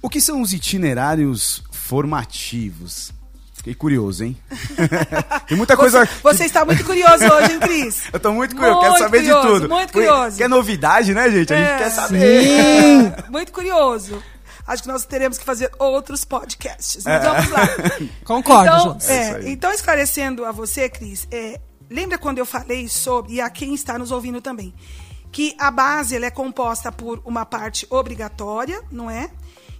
o 0.00 0.08
que 0.08 0.22
são 0.22 0.40
os 0.40 0.54
itinerários 0.54 1.62
formativos? 1.70 3.12
Fiquei 3.52 3.74
curioso, 3.74 4.24
hein? 4.24 4.36
Tem 5.46 5.56
muita 5.56 5.76
coisa. 5.76 6.06
Você, 6.06 6.22
você 6.22 6.44
está 6.46 6.64
muito 6.64 6.82
curioso 6.84 7.24
hoje, 7.24 7.52
hein, 7.52 7.60
Cris? 7.60 8.02
Eu 8.12 8.20
tô 8.20 8.32
muito 8.32 8.56
curioso, 8.56 8.78
quero 8.80 8.90
Muito 8.92 9.02
saber 9.02 9.18
curioso, 9.18 9.42
de 9.42 9.52
tudo. 9.60 9.68
muito 9.68 9.92
curioso. 9.92 10.36
Que 10.38 10.42
é 10.44 10.48
novidade, 10.48 11.12
né, 11.12 11.30
gente? 11.30 11.52
A 11.52 11.56
gente 11.58 11.68
É. 11.72 11.76
quer 11.78 11.90
saber. 11.90 12.42
Sim! 12.42 13.12
Muito 13.30 13.52
curioso. 13.52 14.22
Acho 14.66 14.82
que 14.82 14.88
nós 14.88 15.04
teremos 15.04 15.38
que 15.38 15.44
fazer 15.44 15.70
outros 15.78 16.24
podcasts. 16.24 17.06
É. 17.06 17.18
Mas 17.18 17.24
vamos 17.24 17.50
lá. 17.50 18.08
Concordo, 18.24 18.96
então. 18.96 18.98
É 19.08 19.16
é, 19.16 19.50
então, 19.50 19.72
esclarecendo 19.72 20.44
a 20.44 20.52
você, 20.52 20.88
Cris, 20.88 21.28
é, 21.30 21.60
lembra 21.88 22.18
quando 22.18 22.38
eu 22.38 22.46
falei 22.46 22.88
sobre, 22.88 23.34
e 23.34 23.40
a 23.40 23.48
quem 23.48 23.74
está 23.74 23.98
nos 23.98 24.10
ouvindo 24.10 24.40
também, 24.40 24.74
que 25.30 25.54
a 25.58 25.70
base 25.70 26.16
ela 26.16 26.26
é 26.26 26.30
composta 26.30 26.90
por 26.90 27.20
uma 27.24 27.44
parte 27.44 27.86
obrigatória, 27.90 28.82
não 28.90 29.10
é? 29.10 29.30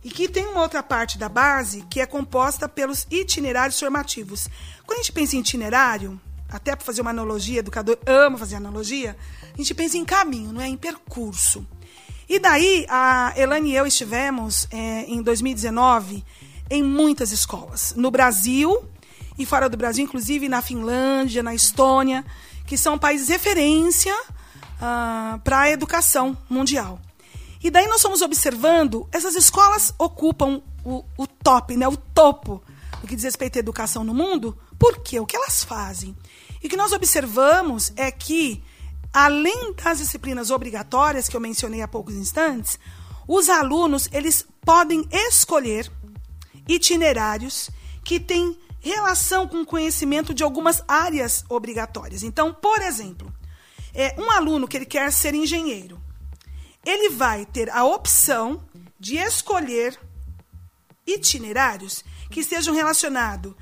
E 0.05 0.11
que 0.11 0.28
tem 0.28 0.47
uma 0.47 0.62
outra 0.62 0.83
parte 0.83 1.19
da 1.19 1.28
base 1.28 1.83
que 1.90 2.00
é 2.00 2.07
composta 2.07 2.69
pelos 2.69 3.07
itinerários 3.11 3.78
formativos. 3.78 4.49
Quando 4.87 5.00
a 5.00 5.02
gente 5.02 5.12
pensa 5.12 5.35
em 5.35 5.40
itinerário, 5.40 6.21
até 6.49 6.76
para 6.76 6.85
fazer 6.85 7.00
uma 7.00 7.11
analogia, 7.11 7.59
educador 7.59 7.99
ama 8.07 8.38
fazer 8.38 8.57
analogia, 8.57 9.16
a 9.52 9.57
gente 9.57 9.75
pensa 9.75 9.97
em 9.97 10.05
caminho, 10.05 10.52
não 10.52 10.61
é? 10.61 10.69
Em 10.69 10.76
percurso. 10.76 11.66
E 12.28 12.38
daí, 12.38 12.85
a 12.88 13.33
Elane 13.37 13.71
e 13.71 13.76
eu 13.76 13.87
estivemos 13.87 14.66
é, 14.71 15.04
em 15.04 15.23
2019 15.23 16.25
em 16.68 16.83
muitas 16.83 17.30
escolas. 17.30 17.95
No 17.97 18.11
Brasil 18.11 18.85
e 19.38 19.47
fora 19.47 19.68
do 19.68 19.76
Brasil, 19.76 20.04
inclusive 20.04 20.49
na 20.49 20.61
Finlândia, 20.61 21.42
na 21.42 21.54
Estônia, 21.54 22.25
que 22.66 22.76
são 22.76 22.99
países 22.99 23.28
referência 23.28 24.14
para 25.45 25.61
a 25.61 25.71
educação 25.71 26.37
mundial. 26.49 27.00
E 27.62 27.71
daí 27.71 27.87
nós 27.87 28.02
fomos 28.02 28.21
observando, 28.21 29.09
essas 29.12 29.35
escolas 29.35 29.95
ocupam 29.99 30.62
o, 30.85 31.04
o 31.16 31.26
top, 31.26 31.76
né, 31.76 31.88
o 31.88 31.97
topo 31.97 32.62
no 33.00 33.09
que 33.09 33.14
diz 33.14 33.25
respeito 33.25 33.56
à 33.56 33.61
educação 33.61 34.04
no 34.04 34.14
mundo. 34.14 34.56
Por 34.78 34.99
quê? 34.99 35.18
O 35.21 35.26
que 35.26 35.37
elas 35.37 35.64
fazem? 35.64 36.16
E 36.62 36.66
o 36.66 36.71
que 36.71 36.76
nós 36.76 36.92
observamos 36.92 37.92
é 37.97 38.11
que 38.11 38.62
além 39.16 39.73
das 39.73 39.96
disciplinas 39.96 40.50
obrigatórias 40.50 41.26
que 41.26 41.35
eu 41.35 41.40
mencionei 41.40 41.80
há 41.80 41.88
poucos 41.88 42.14
instantes, 42.16 42.78
os 43.26 43.49
alunos 43.49 44.11
eles 44.12 44.46
podem 44.61 45.08
escolher 45.11 45.90
itinerários 46.68 47.70
que 48.04 48.20
têm 48.20 48.58
relação 48.78 49.49
com 49.49 49.62
o 49.62 49.66
conhecimento 49.66 50.35
de 50.35 50.42
algumas 50.42 50.82
áreas 50.87 51.46
obrigatórias. 51.49 52.23
Então, 52.23 52.52
por 52.52 52.82
exemplo, 52.82 53.32
é, 53.94 54.14
um 54.20 54.30
aluno 54.30 54.68
que 54.68 54.76
ele 54.76 54.85
quer 54.85 55.11
ser 55.11 55.35
engenheiro, 55.35 55.99
ele 56.85 57.08
vai 57.08 57.46
ter 57.46 57.70
a 57.70 57.85
opção 57.87 58.68
de 59.00 59.16
escolher 59.16 59.99
itinerários 61.06 62.04
que 62.30 62.40
estejam 62.40 62.75
relacionado, 62.75 63.56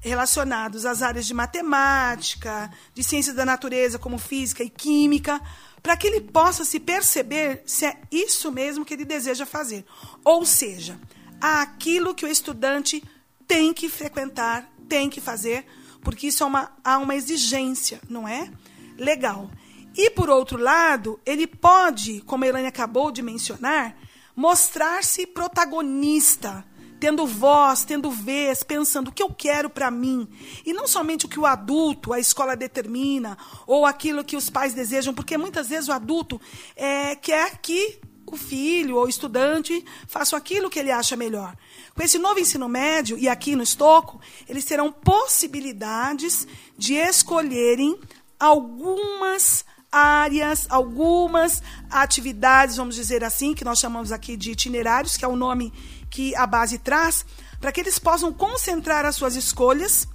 relacionados 0.00 0.86
às 0.86 1.02
áreas 1.02 1.26
de 1.26 1.34
matemática, 1.34 2.70
de 2.94 3.02
ciências 3.02 3.34
da 3.34 3.44
natureza, 3.44 3.98
como 3.98 4.18
física 4.18 4.62
e 4.62 4.70
química, 4.70 5.40
para 5.82 5.96
que 5.96 6.06
ele 6.06 6.20
possa 6.20 6.64
se 6.64 6.78
perceber 6.78 7.62
se 7.66 7.86
é 7.86 7.96
isso 8.10 8.50
mesmo 8.50 8.84
que 8.84 8.94
ele 8.94 9.04
deseja 9.04 9.46
fazer. 9.46 9.84
Ou 10.24 10.44
seja, 10.44 10.98
aquilo 11.40 12.14
que 12.14 12.24
o 12.24 12.28
estudante 12.28 13.02
tem 13.46 13.72
que 13.72 13.88
frequentar, 13.88 14.70
tem 14.88 15.08
que 15.08 15.20
fazer, 15.20 15.66
porque 16.02 16.28
isso 16.28 16.42
é 16.42 16.46
uma, 16.46 16.72
há 16.84 16.98
uma 16.98 17.14
exigência, 17.14 18.00
não 18.08 18.26
é? 18.26 18.50
Legal. 18.96 19.50
E, 19.96 20.10
por 20.10 20.30
outro 20.30 20.58
lado, 20.58 21.18
ele 21.24 21.46
pode, 21.46 22.20
como 22.22 22.44
a 22.44 22.46
Elaine 22.46 22.68
acabou 22.68 23.10
de 23.10 23.22
mencionar, 23.22 23.96
mostrar-se 24.36 25.26
protagonista, 25.26 26.64
tendo 26.98 27.26
voz, 27.26 27.84
tendo 27.84 28.10
vez, 28.10 28.62
pensando 28.62 29.08
o 29.08 29.12
que 29.12 29.22
eu 29.22 29.30
quero 29.30 29.70
para 29.70 29.90
mim. 29.90 30.28
E 30.64 30.72
não 30.72 30.86
somente 30.86 31.26
o 31.26 31.28
que 31.28 31.38
o 31.38 31.46
adulto, 31.46 32.12
a 32.12 32.20
escola 32.20 32.56
determina, 32.56 33.36
ou 33.66 33.86
aquilo 33.86 34.24
que 34.24 34.36
os 34.36 34.50
pais 34.50 34.74
desejam, 34.74 35.14
porque 35.14 35.38
muitas 35.38 35.68
vezes 35.68 35.88
o 35.88 35.92
adulto 35.92 36.40
é, 36.76 37.14
quer 37.14 37.58
que 37.58 38.00
o 38.26 38.36
filho 38.36 38.96
ou 38.96 39.08
estudante 39.08 39.84
faça 40.06 40.36
aquilo 40.36 40.68
que 40.68 40.78
ele 40.78 40.90
acha 40.90 41.16
melhor. 41.16 41.56
Com 41.94 42.02
esse 42.02 42.18
novo 42.18 42.38
ensino 42.38 42.68
médio, 42.68 43.18
e 43.18 43.28
aqui 43.28 43.56
no 43.56 43.62
Estoco, 43.62 44.20
eles 44.48 44.64
terão 44.64 44.92
possibilidades 44.92 46.46
de 46.76 46.94
escolherem 46.94 47.98
algumas 48.38 49.64
áreas, 49.90 50.66
algumas 50.68 51.62
atividades, 51.90 52.76
vamos 52.76 52.94
dizer 52.94 53.24
assim, 53.24 53.54
que 53.54 53.64
nós 53.64 53.78
chamamos 53.78 54.12
aqui 54.12 54.36
de 54.36 54.50
itinerários, 54.50 55.16
que 55.16 55.24
é 55.24 55.28
o 55.28 55.36
nome 55.36 55.72
que 56.10 56.34
a 56.34 56.46
base 56.46 56.78
traz, 56.78 57.24
para 57.60 57.72
que 57.72 57.80
eles 57.80 57.98
possam 57.98 58.32
concentrar 58.32 59.04
as 59.04 59.16
suas 59.16 59.36
escolhas 59.36 60.08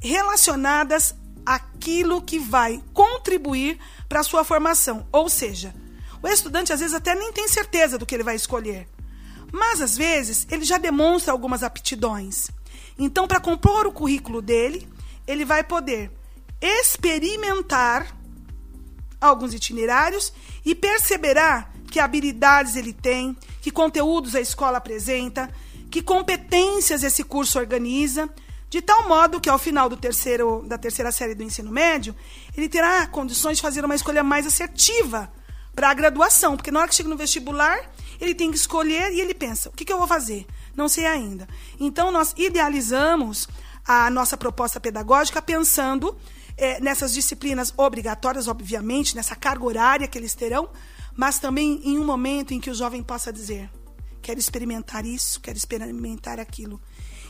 relacionadas 0.00 1.14
àquilo 1.44 2.22
que 2.22 2.38
vai 2.38 2.82
contribuir 2.92 3.78
para 4.08 4.20
a 4.20 4.24
sua 4.24 4.44
formação. 4.44 5.06
Ou 5.12 5.28
seja, 5.28 5.74
o 6.22 6.28
estudante 6.28 6.72
às 6.72 6.80
vezes 6.80 6.94
até 6.94 7.14
nem 7.14 7.32
tem 7.32 7.48
certeza 7.48 7.98
do 7.98 8.06
que 8.06 8.14
ele 8.14 8.22
vai 8.22 8.36
escolher, 8.36 8.88
mas 9.52 9.80
às 9.80 9.96
vezes 9.96 10.46
ele 10.50 10.64
já 10.64 10.78
demonstra 10.78 11.32
algumas 11.32 11.62
aptidões. 11.62 12.50
Então, 12.98 13.26
para 13.26 13.40
compor 13.40 13.86
o 13.86 13.92
currículo 13.92 14.40
dele, 14.40 14.88
ele 15.26 15.44
vai 15.44 15.64
poder 15.64 16.10
experimentar 16.60 18.16
alguns 19.20 19.54
itinerários 19.54 20.32
e 20.64 20.74
perceberá 20.74 21.70
que 21.94 22.00
habilidades 22.00 22.74
ele 22.74 22.92
tem, 22.92 23.36
que 23.62 23.70
conteúdos 23.70 24.34
a 24.34 24.40
escola 24.40 24.78
apresenta, 24.78 25.48
que 25.92 26.02
competências 26.02 27.04
esse 27.04 27.22
curso 27.22 27.56
organiza, 27.56 28.28
de 28.68 28.82
tal 28.82 29.06
modo 29.06 29.40
que 29.40 29.48
ao 29.48 29.60
final 29.60 29.88
do 29.88 29.96
terceiro, 29.96 30.64
da 30.66 30.76
terceira 30.76 31.12
série 31.12 31.36
do 31.36 31.44
ensino 31.44 31.70
médio, 31.70 32.12
ele 32.56 32.68
terá 32.68 33.06
condições 33.06 33.58
de 33.58 33.62
fazer 33.62 33.84
uma 33.84 33.94
escolha 33.94 34.24
mais 34.24 34.44
assertiva 34.44 35.32
para 35.72 35.88
a 35.88 35.94
graduação, 35.94 36.56
porque 36.56 36.72
na 36.72 36.80
hora 36.80 36.88
que 36.88 36.96
chega 36.96 37.08
no 37.08 37.16
vestibular, 37.16 37.78
ele 38.20 38.34
tem 38.34 38.50
que 38.50 38.56
escolher 38.56 39.12
e 39.12 39.20
ele 39.20 39.32
pensa: 39.32 39.68
o 39.68 39.72
que, 39.72 39.84
que 39.84 39.92
eu 39.92 39.98
vou 39.98 40.08
fazer? 40.08 40.48
Não 40.74 40.88
sei 40.88 41.06
ainda. 41.06 41.46
Então, 41.78 42.10
nós 42.10 42.34
idealizamos 42.36 43.46
a 43.86 44.10
nossa 44.10 44.36
proposta 44.36 44.80
pedagógica 44.80 45.40
pensando 45.40 46.18
é, 46.56 46.80
nessas 46.80 47.14
disciplinas 47.14 47.72
obrigatórias, 47.76 48.48
obviamente, 48.48 49.14
nessa 49.14 49.36
carga 49.36 49.64
horária 49.64 50.08
que 50.08 50.18
eles 50.18 50.34
terão, 50.34 50.68
mas 51.16 51.38
também 51.38 51.80
em 51.84 51.98
um 51.98 52.04
momento 52.04 52.52
em 52.52 52.60
que 52.60 52.70
o 52.70 52.74
jovem 52.74 53.02
possa 53.02 53.32
dizer: 53.32 53.70
quero 54.22 54.38
experimentar 54.38 55.04
isso, 55.04 55.40
quero 55.40 55.56
experimentar 55.56 56.40
aquilo. 56.40 56.80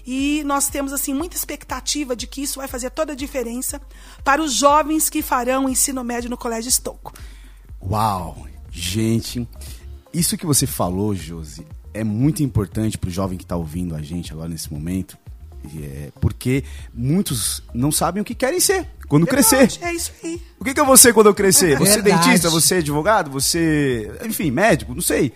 E 0.07 0.43
nós 0.45 0.69
temos 0.69 0.93
assim 0.93 1.14
muita 1.14 1.37
expectativa 1.37 2.14
de 2.14 2.26
que 2.26 2.43
isso 2.43 2.59
vai 2.59 2.69
fazer 2.69 2.91
toda 2.91 3.12
a 3.12 3.17
diferença 3.17 3.81
para 4.23 4.43
os 4.43 4.53
jovens 4.53 5.09
que 5.09 5.23
farão 5.23 5.69
ensino 5.69 6.05
médio 6.05 6.29
no 6.29 6.37
Colégio 6.37 6.69
Estoco. 6.69 7.12
Uau! 7.83 8.47
Gente, 8.71 9.49
isso 10.12 10.37
que 10.37 10.45
você 10.45 10.67
falou, 10.67 11.14
Josi, 11.14 11.67
é 11.95 12.05
muito 12.05 12.43
importante 12.43 12.99
para 12.99 13.09
o 13.09 13.12
jovem 13.12 13.38
que 13.38 13.45
está 13.45 13.57
ouvindo 13.57 13.95
a 13.95 14.03
gente 14.03 14.33
agora 14.33 14.49
nesse 14.49 14.73
momento, 14.73 15.17
é, 15.83 16.12
porque 16.21 16.64
muitos 16.92 17.62
não 17.73 17.90
sabem 17.90 18.23
o 18.23 18.25
que 18.25 18.35
querem 18.35 18.61
ser 18.61 18.87
quando 19.09 19.26
Verdade, 19.26 19.49
crescer. 19.49 19.85
É 19.85 19.92
isso 19.92 20.12
aí. 20.23 20.40
O 20.59 20.64
que, 20.64 20.75
que 20.75 20.80
eu 20.80 20.87
vou 20.87 20.97
ser 20.97 21.12
quando 21.12 21.26
eu 21.26 21.35
crescer? 21.35 21.78
Você 21.78 22.00
Verdade. 22.00 22.26
dentista, 22.26 22.50
você 22.50 22.76
advogado, 22.76 23.30
você, 23.30 24.11
enfim, 24.25 24.50
médico, 24.50 24.94
não 24.94 25.02
sei. 25.02 25.33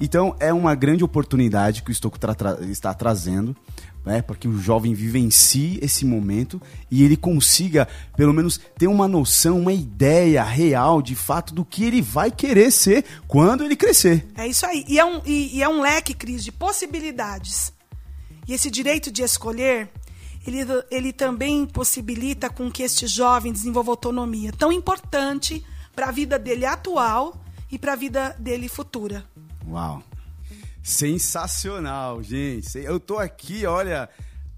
Então 0.00 0.34
é 0.40 0.52
uma 0.52 0.74
grande 0.74 1.04
oportunidade 1.04 1.82
que 1.82 1.90
o 1.90 1.92
Estoco 1.92 2.18
tra 2.18 2.34
tra 2.34 2.58
está 2.62 2.92
trazendo 2.92 3.56
né, 4.04 4.20
para 4.20 4.36
que 4.36 4.48
o 4.48 4.58
jovem 4.58 4.94
vivencie 4.94 5.78
esse 5.80 6.04
momento 6.04 6.60
e 6.90 7.04
ele 7.04 7.16
consiga, 7.16 7.86
pelo 8.16 8.32
menos, 8.32 8.60
ter 8.76 8.86
uma 8.86 9.06
noção, 9.06 9.60
uma 9.60 9.72
ideia 9.72 10.42
real 10.42 11.00
de 11.00 11.14
fato 11.14 11.54
do 11.54 11.64
que 11.64 11.84
ele 11.84 12.02
vai 12.02 12.30
querer 12.30 12.70
ser 12.70 13.04
quando 13.28 13.64
ele 13.64 13.76
crescer. 13.76 14.26
É 14.36 14.46
isso 14.46 14.66
aí. 14.66 14.84
E 14.88 14.98
é 14.98 15.04
um, 15.04 15.20
e, 15.24 15.56
e 15.58 15.62
é 15.62 15.68
um 15.68 15.80
leque, 15.80 16.14
Cris, 16.14 16.42
de 16.44 16.52
possibilidades. 16.52 17.72
E 18.46 18.52
esse 18.52 18.70
direito 18.70 19.10
de 19.10 19.22
escolher, 19.22 19.90
ele, 20.46 20.58
ele 20.90 21.12
também 21.12 21.66
possibilita 21.66 22.50
com 22.50 22.70
que 22.70 22.82
este 22.82 23.06
jovem 23.06 23.52
desenvolva 23.52 23.90
autonomia, 23.90 24.52
tão 24.52 24.72
importante 24.72 25.64
para 25.94 26.08
a 26.08 26.12
vida 26.12 26.38
dele 26.38 26.66
atual 26.66 27.42
e 27.70 27.78
para 27.78 27.92
a 27.92 27.96
vida 27.96 28.30
dele 28.38 28.68
futura. 28.68 29.24
Uau! 29.66 30.02
Sensacional, 30.82 32.22
gente. 32.22 32.76
Eu 32.78 32.98
tô 32.98 33.18
aqui, 33.18 33.64
olha, 33.64 34.08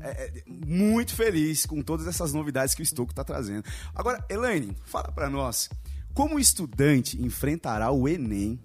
é, 0.00 0.08
é, 0.08 0.42
muito 0.46 1.14
feliz 1.14 1.66
com 1.66 1.82
todas 1.82 2.06
essas 2.06 2.32
novidades 2.32 2.74
que 2.74 2.80
o 2.80 2.82
Estoco 2.82 3.12
está 3.12 3.22
trazendo. 3.22 3.64
Agora, 3.94 4.24
Elaine, 4.30 4.74
fala 4.84 5.12
para 5.12 5.28
nós, 5.28 5.68
como 6.14 6.36
o 6.36 6.40
estudante 6.40 7.22
enfrentará 7.22 7.90
o 7.90 8.08
Enem 8.08 8.58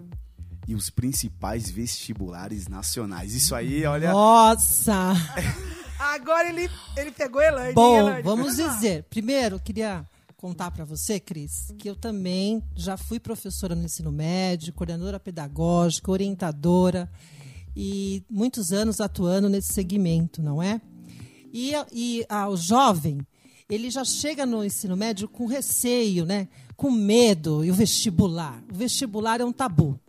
e 0.70 0.74
os 0.74 0.88
principais 0.88 1.68
vestibulares 1.68 2.68
nacionais? 2.68 3.34
Isso 3.34 3.56
aí, 3.56 3.84
olha... 3.84 4.12
Nossa! 4.12 5.12
Agora 5.98 6.48
ele, 6.48 6.70
ele 6.96 7.10
pegou 7.10 7.42
Elaine. 7.42 7.74
Bom, 7.74 7.98
Elaine, 7.98 8.22
vamos 8.22 8.54
dizer. 8.54 9.02
Primeiro, 9.10 9.56
eu 9.56 9.60
queria 9.60 10.06
contar 10.36 10.70
para 10.70 10.84
você, 10.84 11.18
Cris, 11.18 11.74
que 11.76 11.90
eu 11.90 11.96
também 11.96 12.62
já 12.76 12.96
fui 12.96 13.18
professora 13.18 13.74
no 13.74 13.84
ensino 13.84 14.12
médio, 14.12 14.72
coordenadora 14.72 15.18
pedagógica, 15.18 16.10
orientadora 16.10 17.10
e 17.76 18.22
muitos 18.30 18.70
anos 18.70 19.00
atuando 19.00 19.48
nesse 19.48 19.72
segmento, 19.72 20.40
não 20.40 20.62
é? 20.62 20.80
E, 21.52 21.72
e 21.92 22.24
ah, 22.28 22.48
o 22.48 22.56
jovem, 22.56 23.18
ele 23.68 23.90
já 23.90 24.04
chega 24.04 24.46
no 24.46 24.64
ensino 24.64 24.96
médio 24.96 25.28
com 25.28 25.46
receio, 25.46 26.24
né? 26.24 26.48
com 26.80 26.90
medo, 26.90 27.62
e 27.62 27.70
o 27.70 27.74
vestibular. 27.74 28.64
O 28.72 28.74
vestibular 28.74 29.38
é 29.38 29.44
um 29.44 29.52
tabu. 29.52 30.00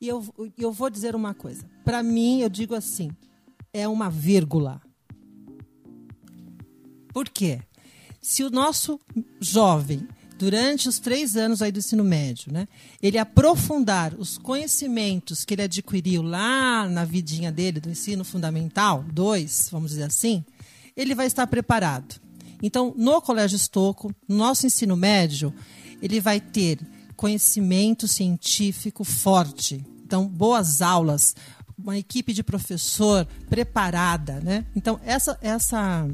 E 0.00 0.08
eu, 0.08 0.24
eu 0.56 0.72
vou 0.72 0.88
dizer 0.88 1.14
uma 1.14 1.34
coisa. 1.34 1.64
Para 1.84 2.02
mim, 2.02 2.40
eu 2.40 2.48
digo 2.48 2.74
assim, 2.74 3.10
é 3.72 3.86
uma 3.86 4.08
vírgula. 4.08 4.80
Por 7.12 7.28
quê? 7.28 7.60
Se 8.22 8.42
o 8.42 8.50
nosso 8.50 8.98
jovem, 9.40 10.08
durante 10.38 10.88
os 10.88 10.98
três 10.98 11.36
anos 11.36 11.60
aí 11.60 11.70
do 11.70 11.80
ensino 11.80 12.02
médio, 12.02 12.50
né, 12.52 12.66
ele 13.02 13.18
aprofundar 13.18 14.14
os 14.14 14.38
conhecimentos 14.38 15.44
que 15.44 15.54
ele 15.54 15.62
adquiriu 15.62 16.22
lá 16.22 16.88
na 16.88 17.04
vidinha 17.04 17.52
dele, 17.52 17.80
do 17.80 17.90
ensino 17.90 18.24
fundamental, 18.24 19.04
dois, 19.12 19.68
vamos 19.70 19.90
dizer 19.90 20.04
assim, 20.04 20.42
ele 20.96 21.14
vai 21.14 21.26
estar 21.26 21.46
preparado. 21.46 22.20
Então, 22.62 22.94
no 22.96 23.20
Colégio 23.20 23.56
Estoco, 23.56 24.14
no 24.28 24.36
nosso 24.36 24.66
ensino 24.66 24.96
médio, 24.96 25.52
ele 26.00 26.20
vai 26.20 26.40
ter 26.40 26.78
conhecimento 27.20 28.08
científico 28.08 29.04
forte. 29.04 29.84
Então, 30.02 30.26
boas 30.26 30.80
aulas, 30.80 31.36
uma 31.76 31.98
equipe 31.98 32.32
de 32.32 32.42
professor 32.42 33.28
preparada, 33.46 34.40
né? 34.40 34.64
Então, 34.74 34.98
essa, 35.04 35.38
essa, 35.42 36.08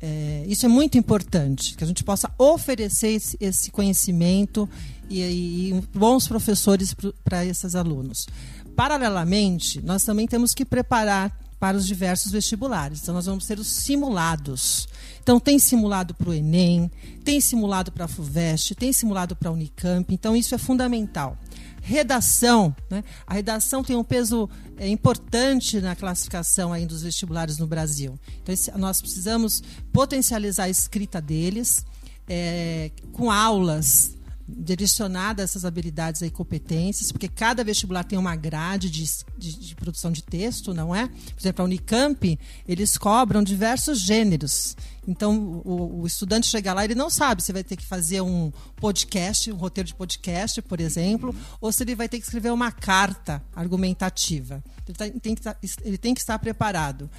é, 0.00 0.44
isso 0.46 0.64
é 0.64 0.68
muito 0.68 0.96
importante, 0.96 1.74
que 1.76 1.82
a 1.82 1.86
gente 1.88 2.04
possa 2.04 2.30
oferecer 2.38 3.08
esse, 3.08 3.36
esse 3.40 3.72
conhecimento 3.72 4.70
e, 5.10 5.22
e, 5.22 5.82
bons 5.92 6.28
professores 6.28 6.94
para 7.24 7.44
esses 7.44 7.74
alunos. 7.74 8.28
Paralelamente, 8.76 9.80
nós 9.82 10.04
também 10.04 10.28
temos 10.28 10.54
que 10.54 10.64
preparar 10.64 11.36
para 11.58 11.76
os 11.76 11.84
diversos 11.84 12.30
vestibulares. 12.30 13.02
Então, 13.02 13.12
nós 13.12 13.26
vamos 13.26 13.44
ter 13.44 13.58
os 13.58 13.66
simulados. 13.66 14.86
Então, 15.22 15.38
tem 15.38 15.58
simulado 15.58 16.14
para 16.14 16.30
o 16.30 16.34
Enem, 16.34 16.90
tem 17.24 17.40
simulado 17.40 17.92
para 17.92 18.06
a 18.06 18.08
FUVEST, 18.08 18.74
tem 18.74 18.92
simulado 18.92 19.36
para 19.36 19.48
a 19.48 19.52
Unicamp. 19.52 20.12
Então, 20.12 20.36
isso 20.36 20.54
é 20.54 20.58
fundamental. 20.58 21.36
Redação. 21.82 22.74
Né? 22.90 23.02
A 23.26 23.34
redação 23.34 23.82
tem 23.82 23.96
um 23.96 24.04
peso 24.04 24.48
é, 24.76 24.88
importante 24.88 25.80
na 25.80 25.96
classificação 25.96 26.72
aí 26.72 26.86
dos 26.86 27.02
vestibulares 27.02 27.58
no 27.58 27.66
Brasil. 27.66 28.18
Então, 28.42 28.52
esse, 28.52 28.70
nós 28.72 29.00
precisamos 29.00 29.62
potencializar 29.92 30.64
a 30.64 30.70
escrita 30.70 31.20
deles 31.20 31.84
é, 32.28 32.90
com 33.12 33.30
aulas 33.30 34.18
direcionada 34.48 35.42
a 35.42 35.44
essas 35.44 35.64
habilidades 35.64 36.22
e 36.22 36.30
competências, 36.30 37.12
porque 37.12 37.28
cada 37.28 37.62
vestibular 37.62 38.02
tem 38.02 38.18
uma 38.18 38.34
grade 38.34 38.88
de, 38.88 39.04
de, 39.36 39.58
de, 39.58 39.74
produção 39.74 40.10
de 40.10 40.22
texto, 40.22 40.72
não 40.72 40.94
é? 40.94 41.06
Por 41.06 41.40
exemplo, 41.40 41.62
a 41.62 41.64
Unicamp, 41.66 42.38
eles 42.66 42.96
cobram 42.96 43.42
diversos 43.42 44.00
gêneros. 44.00 44.74
Então, 45.08 45.62
o, 45.64 46.02
o 46.02 46.06
estudante 46.06 46.46
chega 46.46 46.74
lá, 46.74 46.84
ele 46.84 46.94
não 46.94 47.08
sabe 47.08 47.42
se 47.42 47.50
vai 47.50 47.64
ter 47.64 47.76
que 47.76 47.86
fazer 47.86 48.20
um 48.20 48.52
podcast, 48.76 49.50
um 49.50 49.56
roteiro 49.56 49.86
de 49.86 49.94
podcast, 49.94 50.60
por 50.60 50.78
exemplo, 50.80 51.34
ou 51.62 51.72
se 51.72 51.82
ele 51.82 51.94
vai 51.94 52.10
ter 52.10 52.18
que 52.18 52.24
escrever 52.24 52.52
uma 52.52 52.70
carta 52.70 53.42
argumentativa. 53.56 54.62
Ele, 54.86 54.98
tá, 54.98 55.08
tem, 55.18 55.34
que 55.34 55.40
tá, 55.40 55.56
ele 55.82 55.96
tem 55.96 56.12
que 56.12 56.20
estar 56.20 56.38
preparado. 56.38 57.10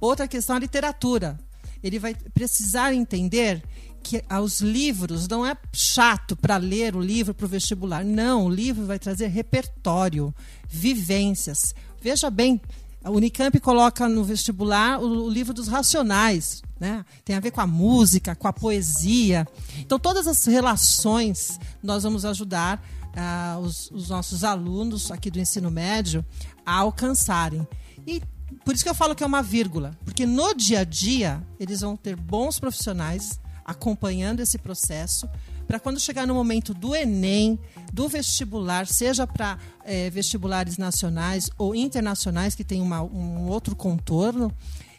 Outra 0.00 0.26
questão 0.26 0.56
é 0.56 0.58
a 0.58 0.60
literatura. 0.60 1.38
Ele 1.82 1.98
vai 1.98 2.14
precisar 2.14 2.94
entender 2.94 3.62
que 4.02 4.24
os 4.42 4.62
livros 4.62 5.28
não 5.28 5.44
é 5.44 5.54
chato 5.70 6.34
para 6.34 6.56
ler 6.56 6.96
o 6.96 7.00
livro 7.00 7.34
para 7.34 7.44
o 7.44 7.48
vestibular. 7.48 8.02
Não, 8.02 8.46
o 8.46 8.50
livro 8.50 8.86
vai 8.86 8.98
trazer 8.98 9.26
repertório, 9.26 10.34
vivências. 10.66 11.74
Veja 12.00 12.30
bem, 12.30 12.58
a 13.04 13.10
Unicamp 13.10 13.60
coloca 13.60 14.08
no 14.08 14.24
vestibular 14.24 14.98
o, 14.98 15.26
o, 15.26 15.30
livro 15.30 15.52
dos 15.52 15.68
racionais, 15.68 16.62
né? 16.80 17.04
Tem 17.22 17.36
a 17.36 17.40
ver 17.40 17.50
com 17.50 17.60
a 17.60 17.66
música, 17.66 18.34
com 18.34 18.48
a 18.48 18.52
poesia. 18.52 19.46
Então 19.78 19.98
todas 19.98 20.26
as 20.26 20.42
relações 20.46 21.60
nós 21.82 22.02
vamos 22.02 22.24
ajudar 22.24 22.82
ah, 23.14 23.58
os, 23.60 23.90
os 23.90 24.08
nossos 24.08 24.42
alunos 24.42 25.10
aqui 25.10 25.30
do 25.30 25.38
ensino 25.38 25.70
médio 25.70 26.24
a 26.64 26.76
alcançarem. 26.78 27.68
E 28.06 28.22
por 28.64 28.74
isso 28.74 28.82
que 28.82 28.88
eu 28.88 28.94
falo 28.94 29.14
que 29.14 29.22
é 29.22 29.26
uma 29.26 29.42
vírgula, 29.42 29.94
porque 30.02 30.24
no 30.24 30.54
dia 30.54 30.80
a 30.80 30.84
dia 30.84 31.46
eles 31.60 31.82
vão 31.82 31.98
ter 31.98 32.16
bons 32.16 32.58
profissionais 32.58 33.38
acompanhando 33.66 34.40
esse 34.40 34.56
processo 34.56 35.28
para 35.66 35.80
quando 35.80 35.98
chegar 35.98 36.26
no 36.26 36.34
momento 36.34 36.72
do 36.72 36.94
Enem, 36.94 37.58
do 37.92 38.08
vestibular, 38.08 38.86
seja 38.86 39.26
para 39.26 39.58
é, 39.84 40.10
vestibulares 40.10 40.78
nacionais 40.78 41.50
ou 41.58 41.74
internacionais, 41.74 42.54
que 42.54 42.64
tem 42.64 42.80
uma, 42.80 43.02
um 43.02 43.46
outro 43.48 43.74
contorno, 43.74 44.54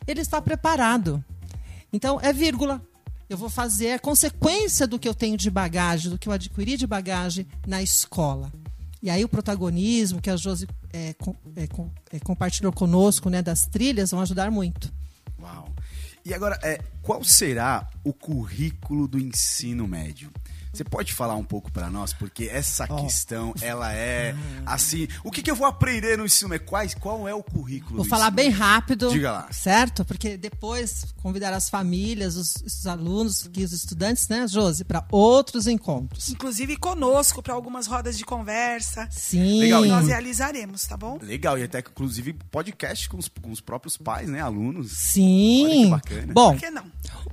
ele 0.08 0.21
está 0.21 0.41
preparado. 0.41 1.23
Então, 1.91 2.19
é 2.21 2.34
vírgula. 2.34 2.82
Eu 3.28 3.38
vou 3.38 3.49
fazer 3.49 3.93
a 3.93 3.99
consequência 3.99 4.86
do 4.86 4.99
que 4.99 5.08
eu 5.08 5.13
tenho 5.13 5.36
de 5.36 5.49
bagagem, 5.49 6.12
do 6.12 6.17
que 6.17 6.30
eu 6.30 6.34
adquiri 6.34 6.78
de 6.78 6.86
bagagem 6.86 7.47
na 7.65 7.82
escola. 7.82 8.51
E 9.01 9.10
aí 9.10 9.23
o 9.23 9.30
protagonismo 9.30 10.21
que 10.21 10.30
a 10.30 10.36
Josi 10.36 10.67
é, 10.91 11.15
é, 11.56 11.67
é, 12.12 12.19
compartilhou 12.19 12.71
conosco, 12.71 13.30
né, 13.30 13.41
das 13.41 13.67
trilhas, 13.67 14.12
vão 14.12 14.21
ajudar 14.21 14.49
muito. 14.51 14.91
Uau! 15.39 15.69
E 16.23 16.34
agora, 16.34 16.60
é, 16.63 16.80
qual 17.04 17.23
será 17.23 17.88
o 18.04 18.12
currículo 18.12 19.08
do 19.08 19.19
ensino 19.19 19.88
médio? 19.88 20.32
Você 20.76 20.84
pode 20.84 21.14
falar 21.14 21.36
um 21.36 21.44
pouco 21.44 21.72
para 21.72 21.90
nós? 21.90 22.12
Porque 22.12 22.50
essa 22.52 22.86
oh. 22.90 22.98
questão, 22.98 23.54
ela 23.62 23.94
é 23.94 24.36
assim. 24.66 25.08
O 25.24 25.32
que, 25.32 25.42
que, 25.42 25.50
eu 25.50 25.56
vou 25.56 25.66
aprender 25.66 26.18
no 26.18 26.26
ensino 26.26 26.50
médio? 26.50 26.68
Quais, 26.68 26.94
qual 26.94 27.26
é 27.28 27.34
o 27.34 27.42
currículo? 27.42 27.98
Vou 27.98 28.06
falar 28.06 28.30
bem 28.30 28.50
rápido. 28.50 29.10
Diga 29.10 29.32
lá. 29.32 29.52
Certo? 29.52 30.04
Porque 30.04 30.36
depois 30.36 31.06
convidar 31.22 31.54
as 31.54 31.70
famílias, 31.70 32.36
os, 32.36 32.56
os 32.66 32.86
alunos, 32.86 33.50
os 33.58 33.72
estudantes, 33.72 34.28
né, 34.28 34.46
Josi, 34.48 34.84
para 34.84 35.06
outros 35.12 35.66
encontros. 35.66 36.30
Inclusive 36.30 36.76
conosco, 36.76 37.42
para 37.42 37.54
algumas 37.54 37.88
rodas 37.88 38.18
de 38.18 38.26
conversa. 38.26 39.08
Sim. 39.10 39.62
Legal. 39.62 39.86
E 39.86 39.90
nós 39.90 40.08
realizaremos, 40.08 40.86
tá 40.86 40.98
bom? 40.98 41.18
Legal. 41.22 41.58
E 41.58 41.64
até, 41.64 41.80
inclusive, 41.80 42.34
podcast 42.52 43.08
com 43.08 43.18
os, 43.18 43.30
com 43.30 43.50
os 43.50 43.62
próprios 43.62 43.96
pais, 43.96 44.28
né? 44.28 44.42
Alunos. 44.42 44.92
Sim. 44.92 45.66
Olha 45.66 46.02
que 46.02 46.12
bacana. 46.12 46.34
Bom, 46.34 46.52
Por 46.52 46.60
que 46.60 46.70
não? 46.70 46.86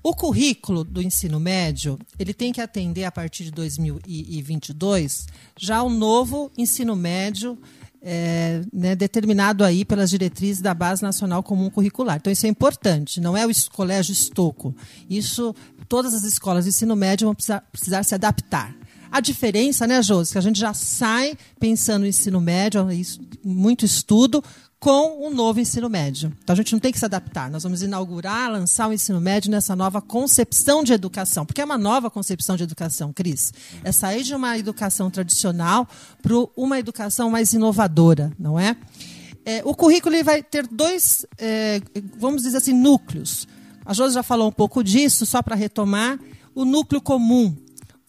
O 0.03 0.15
currículo 0.15 0.83
do 0.83 1.01
ensino 1.01 1.39
médio, 1.39 1.99
ele 2.19 2.35
tem 2.35 2.53
que 2.53 2.61
atender 2.61 3.05
a 3.05 3.13
partir 3.13 3.45
de 3.45 3.53
2022 3.53 5.27
já 5.57 5.83
o 5.83 5.89
novo 5.89 6.51
ensino 6.59 6.97
médio 6.97 7.57
é, 8.03 8.63
né, 8.73 8.97
determinado 8.97 9.63
aí 9.63 9.85
pelas 9.85 10.11
diretrizes 10.11 10.61
da 10.61 10.75
Base 10.75 11.03
Nacional 11.03 11.43
Comum 11.43 11.71
Curricular. 11.71 12.17
Então 12.17 12.33
isso 12.33 12.45
é 12.47 12.49
importante, 12.49 13.21
não 13.21 13.37
é 13.37 13.47
o 13.47 13.51
colégio 13.73 14.13
Estoco. 14.13 14.75
Isso, 15.09 15.55
todas 15.89 16.13
as 16.13 16.25
escolas 16.25 16.65
de 16.65 16.71
ensino 16.71 16.97
médio 16.97 17.27
vão 17.29 17.35
precisar, 17.35 17.61
precisar 17.71 18.03
se 18.03 18.15
adaptar. 18.15 18.75
A 19.11 19.21
diferença, 19.21 19.87
né, 19.87 20.03
Josi, 20.03 20.33
que 20.33 20.39
a 20.39 20.43
gente 20.43 20.59
já 20.59 20.75
sai 20.75 21.37
pensando 21.61 22.03
no 22.03 22.09
ensino 22.09 22.41
médio, 22.41 22.81
muito 23.45 23.85
estudo, 23.85 24.43
com 24.83 25.25
o 25.25 25.31
novo 25.31 25.61
ensino 25.61 25.89
médio. 25.89 26.37
Então 26.43 26.55
a 26.55 26.57
gente 26.57 26.73
não 26.73 26.81
tem 26.81 26.91
que 26.91 26.99
se 26.99 27.05
adaptar. 27.05 27.49
Nós 27.49 27.63
vamos 27.63 27.83
inaugurar, 27.83 28.51
lançar 28.51 28.89
o 28.89 28.93
ensino 28.93 29.21
médio 29.21 29.49
nessa 29.49 29.77
nova 29.77 30.03
concepção 30.03 30.83
de 30.83 30.93
educação, 30.93 31.47
porque 31.47 31.61
é 31.61 31.65
uma 31.65 31.79
nova 31.79 32.11
concepção 32.11 32.57
de 32.57 32.65
educação, 32.65 33.13
Cris. 33.13 33.55
É 33.85 33.93
sair 33.93 34.25
de 34.25 34.35
uma 34.35 34.59
educação 34.59 35.09
tradicional 35.09 35.87
para 36.21 36.33
uma 36.57 36.81
educação 36.81 37.31
mais 37.31 37.53
inovadora, 37.53 38.33
não 38.37 38.59
é? 38.59 38.77
é 39.45 39.63
o 39.65 39.73
currículo 39.73 40.17
vai 40.25 40.43
ter 40.43 40.67
dois, 40.67 41.25
é, 41.39 41.81
vamos 42.19 42.43
dizer 42.43 42.57
assim, 42.57 42.73
núcleos. 42.73 43.47
A 43.87 43.95
Josi 43.95 44.15
já 44.15 44.23
falou 44.25 44.49
um 44.49 44.53
pouco 44.53 44.83
disso, 44.83 45.25
só 45.25 45.41
para 45.43 45.55
retomar. 45.55 46.19
O 46.57 46.65
núcleo 46.65 47.01
comum. 47.01 47.57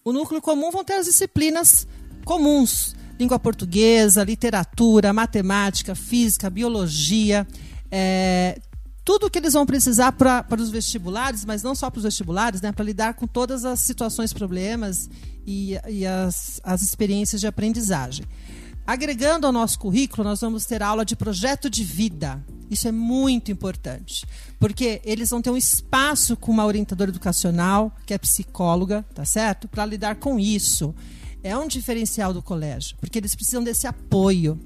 O 0.04 0.12
núcleo 0.12 0.42
comum 0.42 0.72
vão 0.72 0.84
ter 0.84 0.94
as 0.94 1.06
disciplinas 1.06 1.88
comuns 2.26 2.96
língua 3.20 3.40
portuguesa, 3.40 4.24
literatura, 4.24 5.14
matemática, 5.14 5.96
física, 5.96 6.50
biologia, 6.50 7.48
é, 7.92 8.60
tudo 9.06 9.30
que 9.30 9.38
eles 9.38 9.54
vão 9.54 9.66
precisar 9.66 10.14
para 10.14 10.46
os 10.58 10.70
vestibulares, 10.70 11.44
mas 11.44 11.62
não 11.62 11.76
só 11.76 11.90
para 11.90 11.98
os 11.98 12.04
vestibulares, 12.04 12.62
né, 12.62 12.72
para 12.72 12.86
lidar 12.86 13.14
com 13.16 13.28
todas 13.28 13.66
as 13.66 13.82
situações, 13.82 14.32
problemas 14.32 15.10
e, 15.46 15.78
e 15.90 16.06
as, 16.06 16.62
as 16.64 16.82
experiências 16.82 17.42
de 17.42 17.48
aprendizagem. 17.48 18.26
Agregando 18.86 19.48
ao 19.48 19.54
nosso 19.54 19.80
currículo, 19.80 20.24
nós 20.24 20.42
vamos 20.42 20.66
ter 20.66 20.84
aula 20.84 21.06
de 21.06 21.16
projeto 21.16 21.70
de 21.70 21.84
vida. 21.84 22.44
Isso 22.70 22.88
é 22.88 22.92
muito 22.92 23.52
importante, 23.52 24.26
porque 24.60 25.02
eles 25.06 25.30
vão 25.30 25.42
ter 25.42 25.50
um 25.50 25.58
espaço 25.58 26.36
com 26.36 26.52
uma 26.52 26.66
orientadora 26.66 27.10
educacional, 27.10 27.96
que 28.06 28.14
é 28.14 28.18
psicóloga, 28.18 29.06
tá 29.14 29.24
certo? 29.24 29.68
Para 29.68 29.86
lidar 29.86 30.16
com 30.16 30.40
isso 30.40 30.94
é 31.44 31.56
um 31.58 31.68
diferencial 31.68 32.34
do 32.34 32.42
colégio, 32.42 32.96
porque 33.00 33.20
eles 33.20 33.36
precisam 33.36 33.64
desse 33.64 33.86
apoio. 33.86 34.60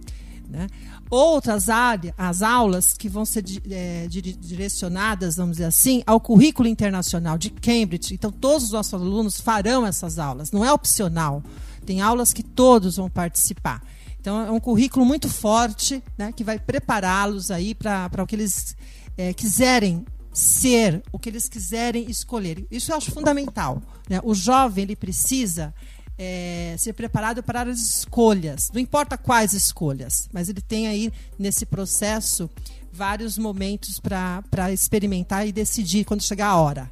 Né? 0.47 0.67
Outras 1.09 1.67
áreas, 1.69 2.13
as 2.17 2.41
aulas 2.41 2.93
que 2.93 3.09
vão 3.09 3.25
ser 3.25 3.43
é, 3.69 4.07
direcionadas, 4.07 5.35
vamos 5.35 5.57
dizer 5.57 5.65
assim, 5.65 6.03
ao 6.05 6.19
currículo 6.19 6.69
internacional 6.69 7.37
de 7.37 7.49
Cambridge. 7.49 8.13
Então, 8.13 8.31
todos 8.31 8.65
os 8.65 8.71
nossos 8.71 8.93
alunos 8.93 9.41
farão 9.41 9.85
essas 9.85 10.19
aulas, 10.19 10.51
não 10.51 10.63
é 10.63 10.71
opcional. 10.71 11.43
Tem 11.85 12.01
aulas 12.01 12.31
que 12.31 12.43
todos 12.43 12.97
vão 12.97 13.09
participar. 13.09 13.81
Então, 14.19 14.45
é 14.45 14.51
um 14.51 14.59
currículo 14.59 15.05
muito 15.05 15.29
forte, 15.29 16.03
né, 16.17 16.31
que 16.33 16.43
vai 16.43 16.59
prepará-los 16.59 17.49
aí 17.49 17.73
para 17.73 18.09
o 18.21 18.27
que 18.27 18.35
eles 18.35 18.75
é, 19.17 19.33
quiserem 19.33 20.05
ser, 20.33 21.01
o 21.11 21.17
que 21.17 21.29
eles 21.29 21.49
quiserem 21.49 22.09
escolher. 22.09 22.67
Isso 22.69 22.91
eu 22.91 22.97
acho 22.97 23.11
fundamental. 23.11 23.81
Né? 24.09 24.19
O 24.23 24.35
jovem 24.35 24.83
ele 24.83 24.95
precisa 24.95 25.73
é, 26.17 26.75
ser 26.77 26.93
preparado 26.93 27.43
para 27.43 27.63
as 27.63 27.80
escolhas. 27.80 28.69
Não 28.73 28.82
importa 28.82 29.17
quais 29.17 29.53
escolhas, 29.53 30.27
mas 30.34 30.49
ele 30.49 30.62
tem 30.62 30.88
aí 30.88 31.12
nesse 31.38 31.65
processo 31.65 32.49
vários 32.91 33.38
momentos 33.38 33.99
para 33.99 34.71
experimentar 34.71 35.47
e 35.47 35.51
decidir 35.51 36.03
quando 36.03 36.23
chegar 36.23 36.47
a 36.47 36.58
hora. 36.58 36.91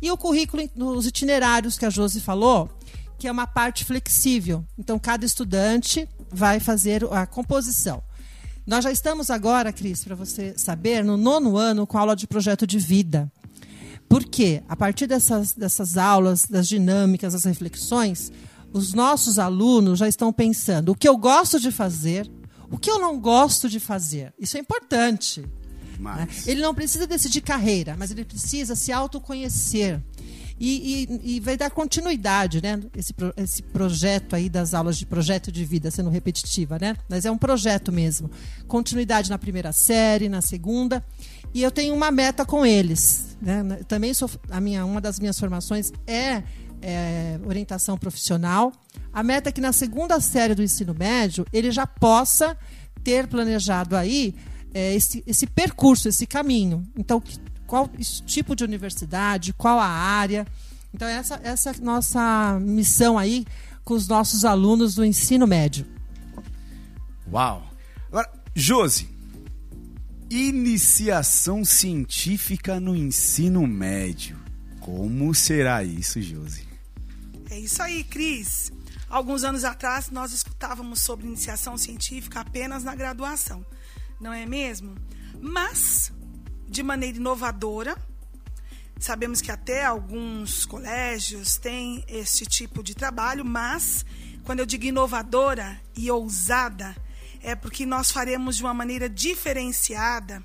E 0.00 0.10
o 0.10 0.16
currículo 0.16 0.62
nos 0.76 1.06
itinerários 1.06 1.76
que 1.76 1.84
a 1.84 1.90
Josi 1.90 2.20
falou, 2.20 2.70
que 3.18 3.26
é 3.26 3.32
uma 3.32 3.46
parte 3.46 3.84
flexível. 3.84 4.64
Então, 4.78 4.98
cada 4.98 5.24
estudante 5.24 6.08
vai 6.30 6.60
fazer 6.60 7.04
a 7.10 7.26
composição. 7.26 8.02
Nós 8.66 8.84
já 8.84 8.90
estamos 8.90 9.28
agora, 9.28 9.72
Cris, 9.72 10.04
para 10.04 10.14
você 10.14 10.54
saber, 10.56 11.04
no 11.04 11.16
nono 11.16 11.56
ano 11.56 11.86
com 11.86 11.98
aula 11.98 12.14
de 12.16 12.26
projeto 12.26 12.66
de 12.66 12.78
vida. 12.78 13.30
Porque, 14.14 14.62
a 14.68 14.76
partir 14.76 15.08
dessas, 15.08 15.54
dessas 15.54 15.96
aulas, 15.98 16.44
das 16.44 16.68
dinâmicas, 16.68 17.32
das 17.32 17.42
reflexões, 17.42 18.30
os 18.72 18.94
nossos 18.94 19.40
alunos 19.40 19.98
já 19.98 20.06
estão 20.06 20.32
pensando 20.32 20.92
o 20.92 20.94
que 20.94 21.08
eu 21.08 21.16
gosto 21.16 21.58
de 21.58 21.72
fazer, 21.72 22.30
o 22.70 22.78
que 22.78 22.88
eu 22.88 23.00
não 23.00 23.18
gosto 23.18 23.68
de 23.68 23.80
fazer. 23.80 24.32
Isso 24.38 24.56
é 24.56 24.60
importante. 24.60 25.44
Né? 25.98 26.28
Ele 26.46 26.62
não 26.62 26.72
precisa 26.72 27.08
decidir 27.08 27.40
carreira, 27.40 27.96
mas 27.98 28.12
ele 28.12 28.24
precisa 28.24 28.76
se 28.76 28.92
autoconhecer. 28.92 30.00
E, 30.60 31.08
e, 31.10 31.34
e, 31.34 31.40
vai 31.40 31.56
dar 31.56 31.68
continuidade, 31.68 32.62
né? 32.62 32.80
Esse, 32.96 33.12
esse 33.36 33.60
projeto 33.60 34.36
aí 34.36 34.48
das 34.48 34.72
aulas 34.72 34.96
de 34.96 35.04
projeto 35.04 35.50
de 35.50 35.64
vida, 35.64 35.90
sendo 35.90 36.08
repetitiva, 36.08 36.78
né? 36.80 36.94
Mas 37.08 37.24
é 37.24 37.30
um 37.32 37.36
projeto 37.36 37.90
mesmo. 37.90 38.30
Continuidade 38.68 39.28
na 39.28 39.38
primeira 39.38 39.72
série, 39.72 40.28
na 40.28 40.40
segunda. 40.40 41.04
E 41.54 41.62
eu 41.62 41.70
tenho 41.70 41.94
uma 41.94 42.10
meta 42.10 42.44
com 42.44 42.66
eles. 42.66 43.36
Né? 43.40 43.62
Também 43.86 44.12
sou, 44.12 44.28
a 44.50 44.60
minha, 44.60 44.84
uma 44.84 45.00
das 45.00 45.20
minhas 45.20 45.38
formações 45.38 45.92
é, 46.04 46.42
é 46.82 47.38
orientação 47.46 47.96
profissional. 47.96 48.72
A 49.12 49.22
meta 49.22 49.50
é 49.50 49.52
que 49.52 49.60
na 49.60 49.72
segunda 49.72 50.20
série 50.20 50.54
do 50.54 50.62
ensino 50.62 50.92
médio 50.92 51.46
ele 51.52 51.70
já 51.70 51.86
possa 51.86 52.58
ter 53.04 53.28
planejado 53.28 53.96
aí 53.96 54.34
é, 54.74 54.94
esse, 54.94 55.22
esse 55.26 55.46
percurso, 55.46 56.08
esse 56.08 56.26
caminho. 56.26 56.84
Então, 56.98 57.22
qual 57.66 57.88
tipo 58.26 58.56
de 58.56 58.64
universidade, 58.64 59.52
qual 59.52 59.78
a 59.78 59.86
área. 59.86 60.46
Então, 60.92 61.06
essa, 61.06 61.40
essa 61.44 61.70
é 61.70 61.74
a 61.74 61.84
nossa 61.84 62.58
missão 62.60 63.16
aí 63.16 63.46
com 63.84 63.94
os 63.94 64.08
nossos 64.08 64.44
alunos 64.44 64.94
do 64.94 65.04
ensino 65.04 65.46
médio. 65.46 65.86
Uau! 67.32 67.62
Agora, 68.08 68.30
Josi, 68.54 69.13
Iniciação 70.36 71.64
científica 71.64 72.80
no 72.80 72.96
ensino 72.96 73.64
médio. 73.68 74.36
Como 74.80 75.32
será 75.32 75.84
isso, 75.84 76.20
Josi? 76.20 76.66
É 77.48 77.56
isso 77.56 77.80
aí, 77.80 78.02
Cris. 78.02 78.72
Alguns 79.08 79.44
anos 79.44 79.62
atrás, 79.62 80.10
nós 80.10 80.32
escutávamos 80.32 81.02
sobre 81.02 81.28
iniciação 81.28 81.78
científica 81.78 82.40
apenas 82.40 82.82
na 82.82 82.96
graduação, 82.96 83.64
não 84.20 84.32
é 84.32 84.44
mesmo? 84.44 84.96
Mas, 85.40 86.12
de 86.68 86.82
maneira 86.82 87.16
inovadora, 87.16 87.96
sabemos 88.98 89.40
que 89.40 89.52
até 89.52 89.84
alguns 89.84 90.66
colégios 90.66 91.58
têm 91.58 92.04
esse 92.08 92.44
tipo 92.44 92.82
de 92.82 92.96
trabalho, 92.96 93.44
mas, 93.44 94.04
quando 94.42 94.58
eu 94.58 94.66
digo 94.66 94.84
inovadora 94.84 95.80
e 95.96 96.10
ousada, 96.10 96.96
é 97.44 97.54
porque 97.54 97.84
nós 97.84 98.10
faremos 98.10 98.56
de 98.56 98.64
uma 98.64 98.72
maneira 98.72 99.08
diferenciada 99.08 100.42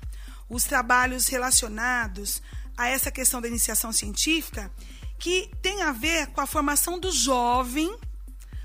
os 0.48 0.64
trabalhos 0.64 1.26
relacionados 1.28 2.42
a 2.76 2.88
essa 2.88 3.10
questão 3.10 3.40
da 3.40 3.48
iniciação 3.48 3.90
científica, 3.90 4.70
que 5.18 5.50
tem 5.62 5.82
a 5.82 5.92
ver 5.92 6.26
com 6.28 6.40
a 6.40 6.46
formação 6.46 6.98
do 6.98 7.10
jovem, 7.10 7.96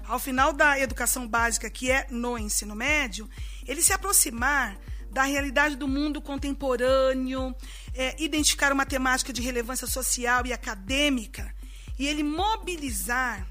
ao 0.06 0.20
final 0.20 0.52
da 0.52 0.78
educação 0.78 1.28
básica, 1.28 1.70
que 1.70 1.90
é 1.90 2.08
no 2.10 2.38
ensino 2.38 2.76
médio, 2.76 3.30
ele 3.66 3.82
se 3.82 3.94
aproximar 3.94 4.78
da 5.12 5.24
realidade 5.24 5.78
do 5.78 5.88
mundo 5.88 6.22
contemporâneo, 6.22 7.56
é, 7.94 8.22
identificar 8.22 8.74
uma 8.74 8.86
temática 8.86 9.32
de 9.32 9.42
relevância 9.42 9.88
social 9.88 10.46
e 10.46 10.52
acadêmica, 10.52 11.56
e 11.98 12.06
ele 12.06 12.24
mobilizar 12.24 13.48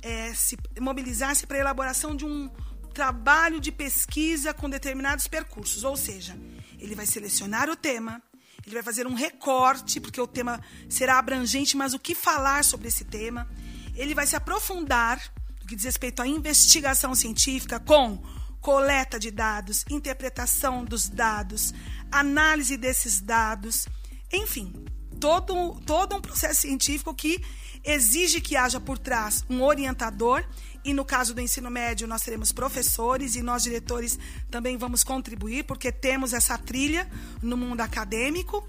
é, 0.00 0.32
se 0.34 0.56
mobilizar-se 0.78 1.46
para 1.46 1.56
a 1.56 1.60
elaboração 1.60 2.14
de 2.14 2.24
um 2.24 2.48
trabalho 2.96 3.60
de 3.60 3.70
pesquisa 3.70 4.54
com 4.54 4.70
determinados 4.70 5.28
percursos, 5.28 5.84
ou 5.84 5.98
seja, 5.98 6.34
ele 6.78 6.94
vai 6.94 7.04
selecionar 7.04 7.68
o 7.68 7.76
tema, 7.76 8.22
ele 8.64 8.74
vai 8.74 8.82
fazer 8.82 9.06
um 9.06 9.12
recorte, 9.12 10.00
porque 10.00 10.18
o 10.18 10.26
tema 10.26 10.62
será 10.88 11.18
abrangente, 11.18 11.76
mas 11.76 11.92
o 11.92 11.98
que 11.98 12.14
falar 12.14 12.64
sobre 12.64 12.88
esse 12.88 13.04
tema? 13.04 13.46
Ele 13.94 14.14
vai 14.14 14.26
se 14.26 14.34
aprofundar 14.34 15.20
no 15.60 15.66
que 15.66 15.76
diz 15.76 15.84
respeito 15.84 16.22
à 16.22 16.26
investigação 16.26 17.14
científica 17.14 17.78
com 17.78 18.16
coleta 18.62 19.18
de 19.18 19.30
dados, 19.30 19.84
interpretação 19.90 20.82
dos 20.82 21.06
dados, 21.06 21.74
análise 22.10 22.78
desses 22.78 23.20
dados, 23.20 23.86
enfim, 24.32 24.72
todo, 25.20 25.78
todo 25.84 26.16
um 26.16 26.20
processo 26.22 26.62
científico 26.62 27.12
que 27.12 27.44
exige 27.84 28.40
que 28.40 28.56
haja 28.56 28.80
por 28.80 28.98
trás 28.98 29.44
um 29.50 29.62
orientador 29.62 30.42
e 30.86 30.94
no 30.94 31.04
caso 31.04 31.34
do 31.34 31.40
ensino 31.40 31.68
médio, 31.68 32.06
nós 32.06 32.22
teremos 32.22 32.52
professores 32.52 33.34
e 33.34 33.42
nós, 33.42 33.64
diretores, 33.64 34.16
também 34.48 34.76
vamos 34.76 35.02
contribuir, 35.02 35.64
porque 35.64 35.90
temos 35.90 36.32
essa 36.32 36.56
trilha 36.56 37.10
no 37.42 37.56
mundo 37.56 37.80
acadêmico. 37.80 38.64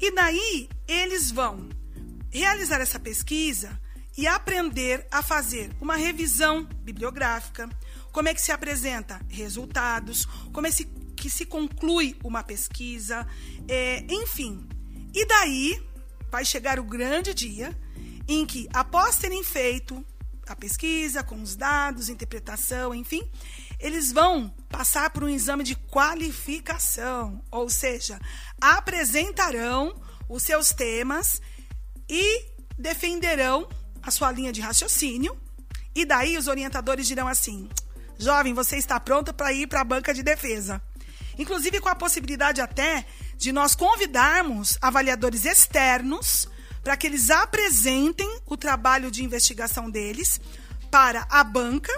E 0.00 0.10
daí 0.10 0.68
eles 0.88 1.30
vão 1.30 1.68
realizar 2.28 2.80
essa 2.80 2.98
pesquisa 2.98 3.80
e 4.18 4.26
aprender 4.26 5.06
a 5.12 5.22
fazer 5.22 5.70
uma 5.80 5.94
revisão 5.94 6.64
bibliográfica, 6.82 7.70
como 8.10 8.28
é 8.28 8.34
que 8.34 8.42
se 8.42 8.50
apresenta 8.50 9.24
resultados, 9.28 10.26
como 10.52 10.66
é 10.66 10.70
que 11.16 11.30
se 11.30 11.46
conclui 11.46 12.16
uma 12.24 12.42
pesquisa, 12.42 13.24
é, 13.68 14.04
enfim. 14.10 14.68
E 15.14 15.24
daí 15.24 15.80
vai 16.32 16.44
chegar 16.44 16.80
o 16.80 16.84
grande 16.84 17.32
dia 17.32 17.78
em 18.26 18.44
que, 18.44 18.68
após 18.72 19.18
terem 19.18 19.44
feito 19.44 20.04
a 20.52 20.56
pesquisa, 20.56 21.22
com 21.22 21.40
os 21.40 21.54
dados, 21.54 22.08
interpretação, 22.08 22.94
enfim, 22.94 23.22
eles 23.78 24.12
vão 24.12 24.52
passar 24.68 25.10
por 25.10 25.22
um 25.22 25.28
exame 25.28 25.62
de 25.62 25.76
qualificação, 25.76 27.42
ou 27.50 27.70
seja, 27.70 28.20
apresentarão 28.60 29.94
os 30.28 30.42
seus 30.42 30.70
temas 30.70 31.40
e 32.08 32.46
defenderão 32.76 33.68
a 34.02 34.10
sua 34.10 34.32
linha 34.32 34.52
de 34.52 34.60
raciocínio. 34.60 35.38
E 35.94 36.04
daí 36.04 36.36
os 36.36 36.48
orientadores 36.48 37.06
dirão 37.06 37.28
assim: 37.28 37.68
jovem, 38.18 38.52
você 38.52 38.76
está 38.76 38.98
pronto 38.98 39.32
para 39.32 39.52
ir 39.52 39.66
para 39.66 39.80
a 39.80 39.84
banca 39.84 40.12
de 40.12 40.22
defesa. 40.22 40.82
Inclusive 41.38 41.80
com 41.80 41.88
a 41.88 41.94
possibilidade 41.94 42.60
até 42.60 43.06
de 43.36 43.52
nós 43.52 43.74
convidarmos 43.74 44.76
avaliadores 44.82 45.44
externos 45.44 46.48
para 46.82 46.96
que 46.96 47.06
eles 47.06 47.30
apresentem 47.30 48.40
o 48.46 48.56
trabalho 48.56 49.10
de 49.10 49.24
investigação 49.24 49.90
deles 49.90 50.40
para 50.90 51.26
a 51.30 51.44
banca, 51.44 51.92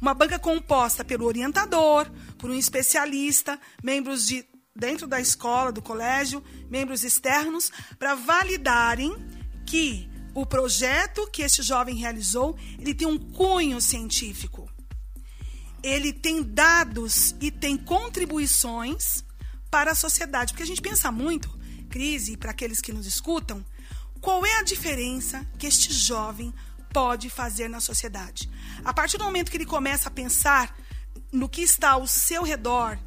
uma 0.00 0.14
banca 0.14 0.38
composta 0.38 1.04
pelo 1.04 1.26
orientador, 1.26 2.10
por 2.38 2.50
um 2.50 2.54
especialista, 2.54 3.58
membros 3.82 4.26
de 4.26 4.44
dentro 4.74 5.08
da 5.08 5.20
escola, 5.20 5.72
do 5.72 5.82
colégio, 5.82 6.42
membros 6.70 7.02
externos, 7.02 7.72
para 7.98 8.14
validarem 8.14 9.12
que 9.66 10.08
o 10.32 10.46
projeto 10.46 11.28
que 11.32 11.42
este 11.42 11.62
jovem 11.62 11.96
realizou, 11.96 12.56
ele 12.78 12.94
tem 12.94 13.08
um 13.08 13.18
cunho 13.18 13.80
científico. 13.80 14.70
Ele 15.82 16.12
tem 16.12 16.42
dados 16.44 17.34
e 17.40 17.50
tem 17.50 17.76
contribuições 17.76 19.24
para 19.68 19.90
a 19.90 19.96
sociedade, 19.96 20.52
porque 20.52 20.62
a 20.62 20.66
gente 20.66 20.80
pensa 20.80 21.10
muito, 21.10 21.50
crise 21.90 22.36
para 22.36 22.52
aqueles 22.52 22.80
que 22.80 22.92
nos 22.92 23.06
escutam, 23.06 23.64
qual 24.20 24.44
é 24.44 24.58
a 24.58 24.62
diferença 24.62 25.46
que 25.58 25.66
este 25.66 25.92
jovem 25.92 26.52
pode 26.92 27.28
fazer 27.30 27.68
na 27.68 27.80
sociedade? 27.80 28.50
A 28.84 28.92
partir 28.92 29.18
do 29.18 29.24
momento 29.24 29.50
que 29.50 29.56
ele 29.56 29.66
começa 29.66 30.08
a 30.08 30.12
pensar 30.12 30.76
no 31.32 31.48
que 31.48 31.62
está 31.62 31.90
ao 31.90 32.06
seu 32.06 32.42
redor 32.42 32.98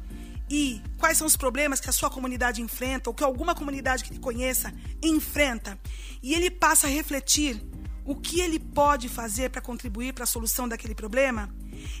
e 0.48 0.82
quais 0.98 1.16
são 1.16 1.26
os 1.26 1.36
problemas 1.36 1.80
que 1.80 1.88
a 1.88 1.92
sua 1.92 2.10
comunidade 2.10 2.60
enfrenta, 2.60 3.08
ou 3.08 3.14
que 3.14 3.24
alguma 3.24 3.54
comunidade 3.54 4.04
que 4.04 4.12
ele 4.12 4.20
conheça 4.20 4.72
enfrenta, 5.02 5.78
e 6.22 6.34
ele 6.34 6.50
passa 6.50 6.86
a 6.86 6.90
refletir 6.90 7.62
o 8.04 8.14
que 8.16 8.40
ele 8.40 8.58
pode 8.58 9.08
fazer 9.08 9.50
para 9.50 9.60
contribuir 9.60 10.12
para 10.12 10.24
a 10.24 10.26
solução 10.26 10.68
daquele 10.68 10.94
problema, 10.94 11.48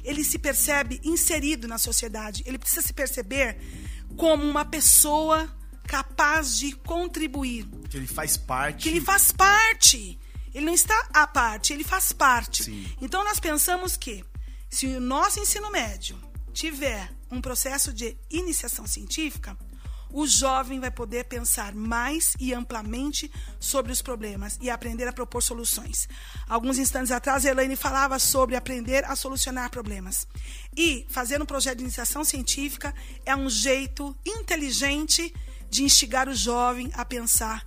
ele 0.04 0.22
se 0.22 0.38
percebe 0.38 1.00
inserido 1.02 1.66
na 1.66 1.78
sociedade. 1.78 2.42
Ele 2.44 2.58
precisa 2.58 2.82
se 2.82 2.92
perceber 2.92 3.56
como 4.16 4.44
uma 4.44 4.64
pessoa 4.64 5.48
capaz 5.86 6.58
de 6.58 6.72
contribuir. 6.72 7.66
Que 7.88 7.96
ele 7.96 8.06
faz 8.06 8.36
parte. 8.36 8.82
Que 8.82 8.88
ele 8.88 9.00
faz 9.00 9.32
parte. 9.32 10.18
Ele 10.54 10.66
não 10.66 10.74
está 10.74 11.08
à 11.14 11.26
parte, 11.26 11.72
ele 11.72 11.84
faz 11.84 12.12
parte. 12.12 12.64
Sim. 12.64 12.86
Então 13.00 13.24
nós 13.24 13.40
pensamos 13.40 13.96
que 13.96 14.24
se 14.68 14.86
o 14.86 15.00
nosso 15.00 15.40
ensino 15.40 15.70
médio 15.70 16.18
tiver 16.52 17.10
um 17.30 17.40
processo 17.40 17.92
de 17.92 18.16
iniciação 18.30 18.86
científica, 18.86 19.56
o 20.12 20.26
jovem 20.26 20.78
vai 20.78 20.90
poder 20.90 21.24
pensar 21.24 21.74
mais 21.74 22.34
e 22.38 22.52
amplamente 22.52 23.32
sobre 23.58 23.90
os 23.90 24.02
problemas 24.02 24.58
e 24.60 24.68
aprender 24.68 25.08
a 25.08 25.12
propor 25.12 25.42
soluções. 25.42 26.06
Alguns 26.46 26.76
instantes 26.76 27.10
atrás, 27.10 27.46
a 27.46 27.50
Elaine 27.50 27.76
falava 27.76 28.18
sobre 28.18 28.54
aprender 28.54 29.04
a 29.06 29.16
solucionar 29.16 29.70
problemas. 29.70 30.28
E 30.76 31.06
fazer 31.08 31.40
um 31.40 31.46
projeto 31.46 31.78
de 31.78 31.84
iniciação 31.84 32.24
científica 32.24 32.94
é 33.24 33.34
um 33.34 33.48
jeito 33.48 34.14
inteligente 34.26 35.32
de 35.32 35.42
instigar 35.80 36.28
o 36.28 36.34
jovem 36.34 36.90
a 36.94 37.04
pensar 37.04 37.64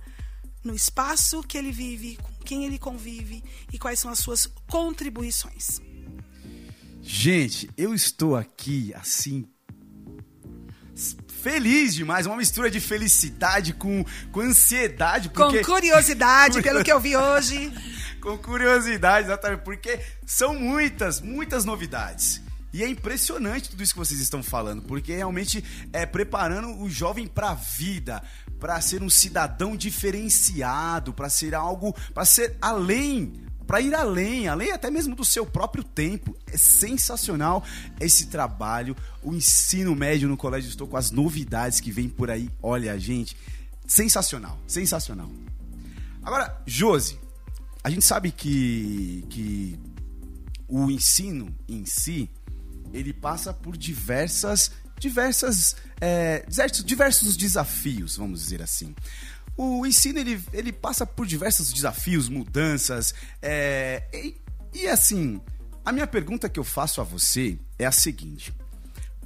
no 0.62 0.74
espaço 0.74 1.42
que 1.42 1.56
ele 1.56 1.72
vive, 1.72 2.16
com 2.16 2.44
quem 2.44 2.64
ele 2.64 2.78
convive 2.78 3.42
e 3.72 3.78
quais 3.78 3.98
são 3.98 4.10
as 4.10 4.18
suas 4.18 4.46
contribuições. 4.68 5.80
Gente, 7.00 7.70
eu 7.76 7.94
estou 7.94 8.36
aqui 8.36 8.92
assim 8.94 9.48
feliz 11.46 11.94
demais, 11.94 12.26
uma 12.26 12.36
mistura 12.36 12.68
de 12.68 12.80
felicidade 12.80 13.72
com, 13.72 14.04
com 14.32 14.40
ansiedade. 14.40 15.28
Porque... 15.28 15.58
Com 15.58 15.74
curiosidade, 15.74 16.60
pelo 16.62 16.82
que 16.82 16.92
eu 16.92 16.98
vi 16.98 17.16
hoje. 17.16 17.72
com 18.20 18.36
curiosidade, 18.36 19.28
exatamente, 19.28 19.62
porque 19.62 20.00
são 20.26 20.54
muitas, 20.58 21.20
muitas 21.20 21.64
novidades. 21.64 22.42
E 22.76 22.84
é 22.84 22.88
impressionante 22.90 23.70
tudo 23.70 23.82
isso 23.82 23.94
que 23.94 23.98
vocês 23.98 24.20
estão 24.20 24.42
falando, 24.42 24.82
porque 24.82 25.16
realmente 25.16 25.64
é 25.94 26.04
preparando 26.04 26.78
o 26.82 26.90
jovem 26.90 27.26
para 27.26 27.52
a 27.52 27.54
vida, 27.54 28.22
para 28.60 28.78
ser 28.82 29.02
um 29.02 29.08
cidadão 29.08 29.74
diferenciado, 29.74 31.14
para 31.14 31.30
ser 31.30 31.54
algo, 31.54 31.96
para 32.12 32.26
ser 32.26 32.54
além, 32.60 33.32
para 33.66 33.80
ir 33.80 33.94
além, 33.94 34.46
além 34.46 34.72
até 34.72 34.90
mesmo 34.90 35.16
do 35.16 35.24
seu 35.24 35.46
próprio 35.46 35.82
tempo. 35.82 36.36
É 36.46 36.58
sensacional 36.58 37.64
esse 37.98 38.26
trabalho, 38.26 38.94
o 39.22 39.32
ensino 39.32 39.96
médio 39.96 40.28
no 40.28 40.36
Colégio 40.36 40.68
Estou 40.68 40.86
com 40.86 40.98
as 40.98 41.10
novidades 41.10 41.80
que 41.80 41.90
vem 41.90 42.10
por 42.10 42.30
aí. 42.30 42.50
Olha, 42.62 43.00
gente, 43.00 43.38
sensacional, 43.86 44.60
sensacional. 44.66 45.30
Agora, 46.22 46.60
Josi, 46.66 47.18
a 47.82 47.88
gente 47.88 48.04
sabe 48.04 48.30
que, 48.30 49.24
que 49.30 49.80
o 50.68 50.90
ensino 50.90 51.54
em 51.66 51.86
si, 51.86 52.28
ele 52.92 53.12
passa 53.12 53.52
por 53.52 53.76
diversas, 53.76 54.70
diversas, 54.98 55.76
é, 56.00 56.44
diversos 56.84 57.36
desafios, 57.36 58.16
vamos 58.16 58.40
dizer 58.40 58.62
assim. 58.62 58.94
O 59.56 59.86
ensino 59.86 60.18
ele, 60.18 60.42
ele 60.52 60.72
passa 60.72 61.06
por 61.06 61.26
diversos 61.26 61.72
desafios, 61.72 62.28
mudanças, 62.28 63.14
é, 63.40 64.02
e, 64.12 64.36
e 64.74 64.86
assim, 64.86 65.40
a 65.84 65.92
minha 65.92 66.06
pergunta 66.06 66.48
que 66.48 66.60
eu 66.60 66.64
faço 66.64 67.00
a 67.00 67.04
você 67.04 67.58
é 67.78 67.86
a 67.86 67.92
seguinte: 67.92 68.52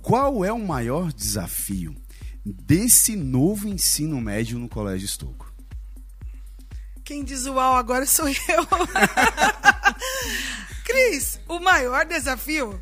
qual 0.02 0.44
é 0.44 0.52
o 0.52 0.58
maior 0.58 1.12
desafio 1.12 1.94
desse 2.44 3.16
novo 3.16 3.68
ensino 3.68 4.20
médio 4.20 4.58
no 4.58 4.68
Colégio 4.68 5.06
Estoco? 5.06 5.52
Quem 7.04 7.24
diz 7.24 7.46
o 7.46 7.58
agora 7.58 8.06
sou 8.06 8.28
eu. 8.28 8.68
Cris, 10.84 11.40
o 11.48 11.58
maior 11.58 12.06
desafio 12.06 12.80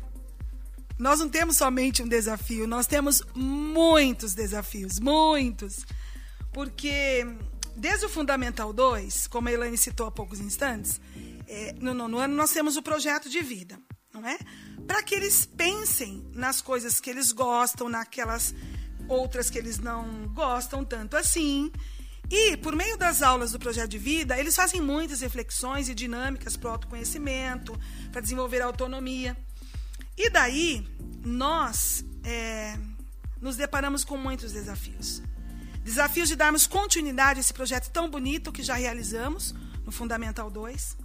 nós 0.99 1.19
não 1.19 1.29
temos 1.29 1.55
somente 1.55 2.03
um 2.03 2.07
desafio, 2.07 2.67
nós 2.67 2.85
temos 2.85 3.23
muitos 3.33 4.33
desafios, 4.33 4.99
muitos. 4.99 5.85
Porque 6.51 7.25
desde 7.75 8.05
o 8.05 8.09
Fundamental 8.09 8.73
2, 8.73 9.27
como 9.27 9.47
a 9.47 9.51
Elaine 9.51 9.77
citou 9.77 10.07
há 10.07 10.11
poucos 10.11 10.41
instantes, 10.41 10.99
é, 11.47 11.73
no 11.79 11.93
nono 11.93 12.17
ano 12.17 12.35
nós 12.35 12.51
temos 12.51 12.75
o 12.75 12.83
projeto 12.83 13.29
de 13.29 13.41
vida, 13.41 13.79
não 14.13 14.27
é? 14.27 14.37
Para 14.85 15.01
que 15.01 15.15
eles 15.15 15.45
pensem 15.45 16.29
nas 16.33 16.61
coisas 16.61 16.99
que 16.99 17.09
eles 17.09 17.31
gostam, 17.31 17.87
naquelas 17.87 18.53
outras 19.07 19.49
que 19.49 19.57
eles 19.57 19.79
não 19.79 20.27
gostam 20.33 20.83
tanto 20.83 21.15
assim. 21.15 21.71
E, 22.29 22.57
por 22.57 22.75
meio 22.75 22.97
das 22.97 23.21
aulas 23.23 23.53
do 23.53 23.59
projeto 23.59 23.89
de 23.89 23.97
vida, 23.97 24.37
eles 24.37 24.55
fazem 24.55 24.81
muitas 24.81 25.21
reflexões 25.21 25.89
e 25.89 25.95
dinâmicas 25.95 26.55
para 26.55 26.69
o 26.69 26.71
autoconhecimento, 26.73 27.79
para 28.11 28.21
desenvolver 28.21 28.61
a 28.61 28.65
autonomia. 28.65 29.35
E 30.21 30.29
daí, 30.29 30.85
nós 31.23 32.03
é, 32.25 32.77
nos 33.39 33.55
deparamos 33.55 34.03
com 34.03 34.17
muitos 34.17 34.51
desafios. 34.51 35.21
Desafios 35.81 36.27
de 36.27 36.35
darmos 36.35 36.67
continuidade 36.67 37.39
a 37.39 37.41
esse 37.41 37.53
projeto 37.53 37.89
tão 37.89 38.09
bonito 38.09 38.51
que 38.51 38.61
já 38.61 38.73
realizamos 38.73 39.55
no 39.85 39.93
Fundamental 39.93 40.51
2. 40.51 40.97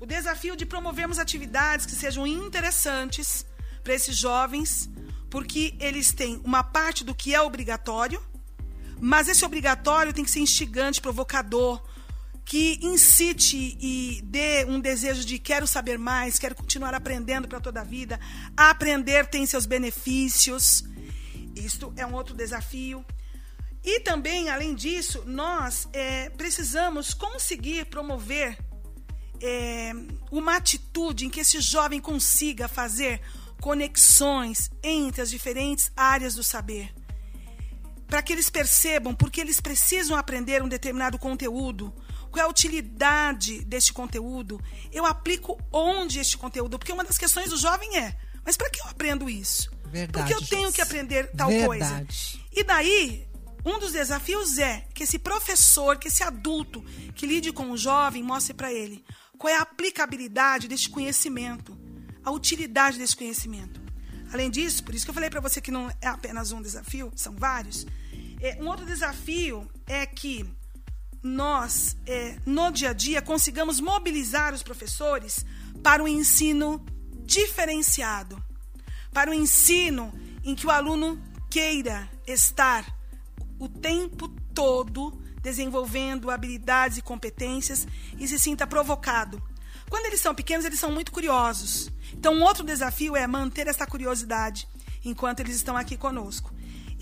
o 0.00 0.06
desafio 0.06 0.54
de 0.54 0.64
promovermos 0.64 1.18
atividades 1.18 1.84
que 1.84 1.96
sejam 1.96 2.24
interessantes 2.28 3.44
para 3.82 3.92
esses 3.92 4.16
jovens, 4.16 4.88
porque 5.28 5.74
eles 5.80 6.12
têm 6.12 6.40
uma 6.44 6.62
parte 6.62 7.02
do 7.02 7.12
que 7.12 7.34
é 7.34 7.40
obrigatório, 7.40 8.22
mas 9.00 9.26
esse 9.26 9.44
obrigatório 9.44 10.12
tem 10.12 10.24
que 10.24 10.30
ser 10.30 10.38
instigante, 10.38 11.00
provocador, 11.00 11.82
que 12.44 12.78
incite 12.82 13.76
e 13.80 14.20
dê 14.22 14.64
um 14.66 14.78
desejo 14.78 15.24
de 15.24 15.38
quero 15.38 15.66
saber 15.66 15.98
mais, 15.98 16.38
quero 16.38 16.54
continuar 16.54 16.94
aprendendo 16.94 17.48
para 17.48 17.60
toda 17.60 17.80
a 17.80 17.84
vida. 17.84 18.20
Aprender 18.56 19.26
tem 19.26 19.46
seus 19.46 19.64
benefícios. 19.64 20.84
Isto 21.56 21.92
é 21.96 22.06
um 22.06 22.12
outro 22.12 22.34
desafio. 22.34 23.04
E 23.82 24.00
também, 24.00 24.48
além 24.50 24.74
disso, 24.74 25.22
nós 25.26 25.88
é, 25.92 26.30
precisamos 26.30 27.14
conseguir 27.14 27.86
promover 27.86 28.58
é, 29.42 29.92
uma 30.30 30.56
atitude 30.56 31.26
em 31.26 31.30
que 31.30 31.40
esse 31.40 31.60
jovem 31.60 32.00
consiga 32.00 32.68
fazer 32.68 33.20
conexões 33.60 34.70
entre 34.82 35.22
as 35.22 35.30
diferentes 35.30 35.90
áreas 35.96 36.34
do 36.34 36.42
saber. 36.42 36.94
Para 38.06 38.22
que 38.22 38.32
eles 38.32 38.50
percebam 38.50 39.14
porque 39.14 39.40
eles 39.40 39.60
precisam 39.60 40.16
aprender 40.16 40.62
um 40.62 40.68
determinado 40.68 41.18
conteúdo, 41.18 41.92
qual 42.34 42.42
é 42.42 42.46
a 42.46 42.50
utilidade 42.50 43.64
deste 43.64 43.92
conteúdo, 43.92 44.60
eu 44.90 45.06
aplico 45.06 45.56
onde 45.72 46.18
este 46.18 46.36
conteúdo, 46.36 46.80
porque 46.80 46.92
uma 46.92 47.04
das 47.04 47.16
questões 47.16 47.50
do 47.50 47.56
jovem 47.56 47.96
é, 47.96 48.16
mas 48.44 48.56
para 48.56 48.68
que 48.68 48.80
eu 48.80 48.86
aprendo 48.86 49.30
isso? 49.30 49.70
Verdade, 49.84 50.34
porque 50.34 50.34
eu 50.34 50.48
tenho 50.48 50.72
que 50.72 50.80
aprender 50.80 51.30
tal 51.36 51.48
Verdade. 51.48 51.66
coisa. 51.66 52.06
E 52.52 52.64
daí, 52.64 53.28
um 53.64 53.78
dos 53.78 53.92
desafios 53.92 54.58
é 54.58 54.84
que 54.92 55.04
esse 55.04 55.16
professor, 55.16 55.96
que 55.96 56.08
esse 56.08 56.24
adulto 56.24 56.84
que 57.14 57.24
lide 57.24 57.52
com 57.52 57.70
o 57.70 57.76
jovem, 57.76 58.20
mostre 58.20 58.52
para 58.52 58.72
ele 58.72 59.04
qual 59.38 59.52
é 59.52 59.56
a 59.56 59.62
aplicabilidade 59.62 60.66
deste 60.66 60.90
conhecimento, 60.90 61.78
a 62.24 62.32
utilidade 62.32 62.98
desse 62.98 63.16
conhecimento. 63.16 63.80
Além 64.32 64.50
disso, 64.50 64.82
por 64.82 64.92
isso 64.92 65.04
que 65.06 65.10
eu 65.10 65.14
falei 65.14 65.30
para 65.30 65.40
você 65.40 65.60
que 65.60 65.70
não 65.70 65.88
é 66.00 66.08
apenas 66.08 66.50
um 66.50 66.60
desafio, 66.60 67.12
são 67.14 67.36
vários. 67.36 67.86
É, 68.40 68.60
um 68.60 68.66
outro 68.66 68.84
desafio 68.84 69.70
é 69.86 70.04
que 70.04 70.44
nós, 71.24 71.96
é, 72.06 72.36
no 72.44 72.70
dia 72.70 72.90
a 72.90 72.92
dia, 72.92 73.22
consigamos 73.22 73.80
mobilizar 73.80 74.52
os 74.52 74.62
professores 74.62 75.44
para 75.82 76.02
um 76.02 76.06
ensino 76.06 76.84
diferenciado, 77.24 78.40
para 79.10 79.30
um 79.30 79.34
ensino 79.34 80.12
em 80.44 80.54
que 80.54 80.66
o 80.66 80.70
aluno 80.70 81.18
queira 81.48 82.06
estar 82.26 82.84
o 83.58 83.68
tempo 83.68 84.28
todo 84.52 85.18
desenvolvendo 85.40 86.30
habilidades 86.30 86.98
e 86.98 87.02
competências 87.02 87.88
e 88.18 88.28
se 88.28 88.38
sinta 88.38 88.66
provocado. 88.66 89.42
Quando 89.88 90.06
eles 90.06 90.20
são 90.20 90.34
pequenos, 90.34 90.66
eles 90.66 90.78
são 90.78 90.92
muito 90.92 91.10
curiosos. 91.10 91.90
Então, 92.12 92.34
um 92.34 92.42
outro 92.42 92.64
desafio 92.64 93.16
é 93.16 93.26
manter 93.26 93.66
essa 93.66 93.86
curiosidade 93.86 94.68
enquanto 95.02 95.40
eles 95.40 95.56
estão 95.56 95.76
aqui 95.76 95.96
conosco. 95.96 96.52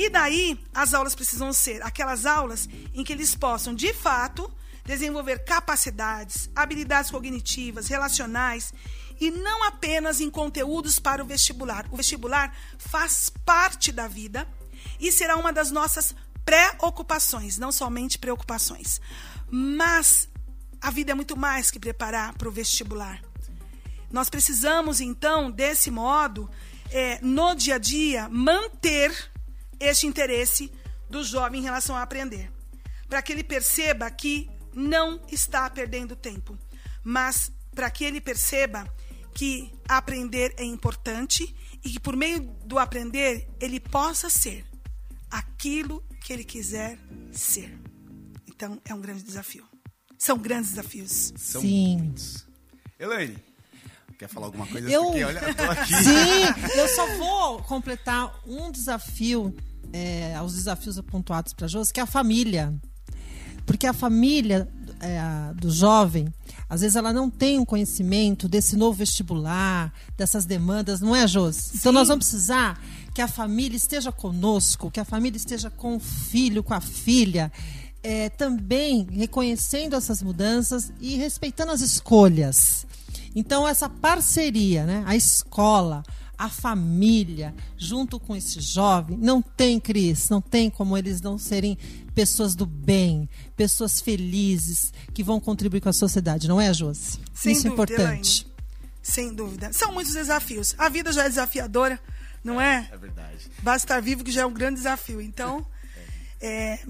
E 0.03 0.11
daí, 0.11 0.59
as 0.75 0.95
aulas 0.95 1.15
precisam 1.15 1.53
ser 1.53 1.81
aquelas 1.81 2.27
aulas 2.27 2.69
em 2.93 3.05
que 3.05 3.13
eles 3.13 3.37
possam, 3.37 3.73
de 3.73 3.95
fato, 3.95 4.53
desenvolver 4.85 5.45
capacidades, 5.45 6.51
habilidades 6.57 7.09
cognitivas, 7.09 7.87
relacionais 7.87 8.75
e 9.21 9.31
não 9.31 9.63
apenas 9.63 10.21
em 10.21 10.29
conteúdos 10.29 10.99
para 10.99 11.23
o 11.23 11.25
vestibular. 11.25 11.87
O 11.93 11.97
vestibular 11.97 12.53
faz 12.79 13.31
parte 13.45 13.93
da 13.93 14.09
vida 14.09 14.45
e 14.99 15.13
será 15.13 15.37
uma 15.37 15.53
das 15.53 15.71
nossas 15.71 16.17
preocupações, 16.45 17.57
não 17.57 17.71
somente 17.71 18.19
preocupações. 18.19 19.01
Mas 19.49 20.29
a 20.81 20.91
vida 20.91 21.13
é 21.13 21.15
muito 21.15 21.37
mais 21.37 21.71
que 21.71 21.79
preparar 21.79 22.35
para 22.35 22.49
o 22.49 22.51
vestibular. 22.51 23.23
Nós 24.11 24.29
precisamos, 24.29 25.01
então, 25.01 25.49
desse 25.49 25.93
modo, 25.93 26.51
é, 26.91 27.21
no 27.23 27.55
dia 27.55 27.77
a 27.77 27.79
dia, 27.79 28.29
manter 28.29 29.31
este 29.83 30.07
interesse 30.07 30.71
do 31.11 31.23
jovem 31.25 31.61
em 31.61 31.65
relação 31.65 31.97
a 31.97 32.03
aprender. 32.03 32.51
Para 33.09 33.21
que 33.23 33.33
ele 33.33 33.45
perceba 33.45 34.11
que 34.11 34.49
não 34.75 35.21
está 35.31 35.69
perdendo 35.69 36.17
tempo, 36.17 36.57
mas 37.05 37.53
para 37.75 37.91
que 37.91 38.05
ele 38.05 38.21
perceba 38.21 38.87
que 39.35 39.73
aprender 39.89 40.55
é 40.57 40.65
importante 40.65 41.55
e 41.85 41.91
que 41.91 42.01
por 42.01 42.17
meio 42.17 42.41
do 42.65 42.79
aprender 42.79 43.49
ele 43.61 43.81
possa 43.81 44.31
ser 44.31 44.65
aquilo 45.31 46.03
que 46.25 46.33
ele 46.33 46.45
quiser 46.45 46.99
ser. 47.33 47.77
Então 48.47 48.81
é 48.85 48.95
um 48.95 49.01
grande 49.01 49.23
desafio. 49.23 49.67
São 50.19 50.39
grandes 50.39 50.71
desafios. 50.71 51.33
São 51.37 51.61
Sim. 51.63 51.97
muitos. 51.99 52.47
Elaine, 52.99 53.37
quer 54.19 54.29
falar 54.29 54.47
alguma 54.47 54.67
coisa? 54.67 54.89
Eu- 54.89 55.05
Porque, 55.07 55.25
olha, 55.25 55.39
eu 55.41 55.55
tô 55.55 55.65
aqui. 55.65 55.95
Sim, 55.95 56.79
eu 56.79 56.89
só 56.89 57.07
vou 57.17 57.63
completar 57.65 58.33
um 58.47 58.71
desafio 58.71 59.55
é, 59.93 60.35
aos 60.35 60.55
desafios 60.55 60.99
apontados 60.99 61.53
para 61.53 61.67
Josi, 61.67 61.93
que 61.93 62.01
é 62.01 62.03
a 62.03 62.07
família. 62.07 62.75
Porque 63.67 63.87
a 63.87 63.93
família 63.93 64.69
é, 65.01 65.55
do 65.55 65.71
jovem, 65.71 66.33
às 66.69 66.81
vezes 66.81 66.97
ela 66.97 67.13
não 67.13 67.31
tem 67.31 67.59
um 67.59 67.65
conhecimento 67.65 68.49
desse 68.49 68.77
novo 68.77 68.99
vestibular, 68.99 69.93
dessas 70.17 70.45
demandas, 70.45 71.01
não 71.01 71.15
é, 71.15 71.27
Josi? 71.27 71.73
Então 71.75 71.93
nós 71.93 72.09
vamos 72.09 72.27
precisar 72.27 72.81
que 73.15 73.21
a 73.21 73.29
família 73.29 73.77
esteja 73.77 74.11
conosco, 74.11 74.91
que 74.91 75.01
a 75.01 75.05
família 75.05 75.37
esteja 75.37 75.71
com 75.71 75.97
o 75.97 76.01
filho, 76.01 76.63
com 76.63 76.75
a 76.75 76.81
filha, 76.81 77.53
é, 78.03 78.29
também 78.31 79.07
reconhecendo 79.11 79.95
essas 79.95 80.23
mudanças 80.23 80.93
e 81.01 81.17
respeitando 81.17 81.73
as 81.73 81.81
escolhas. 81.81 82.87
Então, 83.35 83.67
essa 83.67 83.89
parceria, 83.89 84.85
né? 84.85 85.05
a 85.07 85.17
escola, 85.17 86.03
a 86.43 86.49
família, 86.49 87.55
junto 87.77 88.19
com 88.19 88.35
esse 88.35 88.61
jovem, 88.61 89.17
não 89.17 89.41
tem, 89.41 89.79
Cris, 89.79 90.29
não 90.29 90.41
tem 90.41 90.69
como 90.69 90.99
eles 90.99 91.21
não 91.21 91.39
serem 91.39 91.79
pessoas 92.17 92.57
do 92.57 92.67
bem, 92.67 93.29
pessoas 93.57 94.01
felizes, 94.01 94.93
que 95.15 95.23
vão 95.23 95.39
contribuir 95.39 95.81
com 95.81 95.89
a 95.89 95.93
sociedade, 95.93 96.49
não 96.49 96.61
é, 96.61 96.75
Josi? 96.75 97.21
Sem 97.33 97.53
Isso 97.53 97.69
é 97.69 97.71
dúvida, 97.71 97.93
importante. 97.95 98.43
Elaine. 98.43 98.57
Sem 99.01 99.33
dúvida. 99.33 99.73
São 99.73 99.93
muitos 99.93 100.15
desafios. 100.15 100.75
A 100.79 100.89
vida 100.89 101.13
já 101.13 101.27
é 101.27 101.29
desafiadora, 101.29 102.01
não 102.43 102.61
é? 102.61 102.89
É 102.91 102.97
verdade. 102.97 103.49
Basta 103.63 103.87
estar 103.87 104.03
vivo 104.03 104.25
que 104.25 104.33
já 104.33 104.43
é 104.43 104.47
um 104.47 104.53
grande 104.53 104.79
desafio. 104.79 105.21
Então, 105.21 105.65
é, 106.43 106.81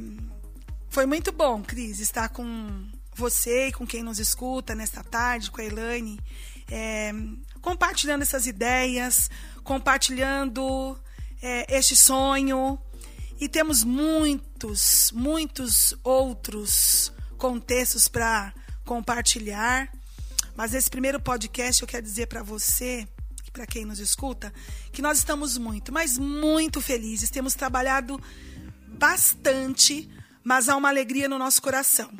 foi 0.88 1.04
muito 1.04 1.30
bom, 1.30 1.62
Cris, 1.62 2.00
estar 2.00 2.30
com 2.30 2.86
você 3.14 3.68
e 3.68 3.72
com 3.72 3.86
quem 3.86 4.02
nos 4.02 4.18
escuta 4.18 4.74
nesta 4.74 5.04
tarde, 5.04 5.50
com 5.50 5.60
a 5.60 5.64
Elaine, 5.64 6.18
é, 6.70 7.12
compartilhando 7.62 8.22
essas 8.22 8.46
ideias, 8.46 9.30
compartilhando 9.62 10.98
é, 11.40 11.78
este 11.78 11.96
sonho. 11.96 12.78
E 13.40 13.48
temos 13.48 13.82
muitos, 13.82 15.10
muitos 15.12 15.94
outros 16.04 17.12
contextos 17.38 18.08
para 18.08 18.52
compartilhar. 18.84 19.90
Mas 20.54 20.74
esse 20.74 20.90
primeiro 20.90 21.18
podcast 21.18 21.80
eu 21.80 21.88
quero 21.88 22.04
dizer 22.04 22.26
para 22.26 22.42
você 22.42 23.08
e 23.46 23.50
para 23.50 23.66
quem 23.66 23.84
nos 23.84 23.98
escuta 23.98 24.52
que 24.92 25.00
nós 25.00 25.18
estamos 25.18 25.56
muito, 25.56 25.92
mas 25.92 26.18
muito 26.18 26.80
felizes. 26.80 27.30
Temos 27.30 27.54
trabalhado 27.54 28.20
bastante, 28.86 30.08
mas 30.44 30.68
há 30.68 30.76
uma 30.76 30.88
alegria 30.88 31.28
no 31.28 31.38
nosso 31.38 31.62
coração, 31.62 32.10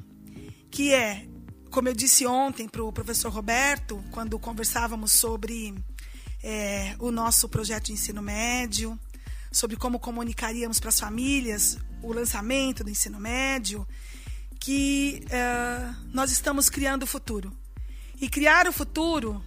que 0.71 0.93
é, 0.93 1.29
como 1.73 1.89
eu 1.89 1.95
disse 1.95 2.27
ontem 2.27 2.69
para 2.69 2.85
o 2.85 2.93
professor 2.93 3.33
Roberto, 3.33 4.05
quando 4.11 4.39
conversávamos 4.39 5.11
sobre 5.13 5.75
é, 6.43 6.95
o 6.99 7.11
nosso 7.11 7.49
projeto 7.49 7.85
de 7.85 7.95
ensino 7.95 8.21
médio, 8.21 9.01
sobre 9.51 9.77
como 9.77 9.99
comunicaríamos 9.99 10.79
para 10.79 10.91
as 10.91 11.01
famílias 11.01 11.79
o 12.03 12.13
lançamento 12.13 12.85
do 12.85 12.91
ensino 12.91 13.19
médio, 13.19 13.89
que 14.61 15.25
é, 15.31 15.95
nós 16.13 16.31
estamos 16.31 16.69
criando 16.69 17.05
o 17.05 17.07
futuro. 17.07 17.51
E 18.21 18.29
criar 18.29 18.69
o 18.69 18.73
futuro 18.73 19.43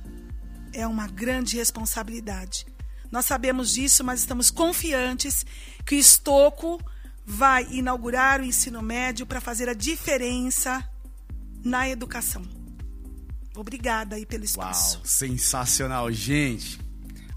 é 0.73 0.87
uma 0.87 1.07
grande 1.07 1.57
responsabilidade. 1.57 2.65
Nós 3.11 3.27
sabemos 3.27 3.71
disso, 3.71 4.03
mas 4.03 4.21
estamos 4.21 4.49
confiantes 4.49 5.45
que 5.85 5.93
o 5.93 5.99
Estoco 5.99 6.81
vai 7.23 7.67
inaugurar 7.69 8.41
o 8.41 8.45
ensino 8.45 8.81
médio 8.81 9.27
para 9.27 9.39
fazer 9.39 9.69
a 9.69 9.73
diferença 9.73 10.89
na 11.65 11.89
educação. 11.89 12.43
Obrigada 13.55 14.15
aí 14.15 14.25
pelo 14.25 14.45
espaço. 14.45 14.97
Uau, 14.97 15.05
sensacional, 15.05 16.11
gente. 16.11 16.79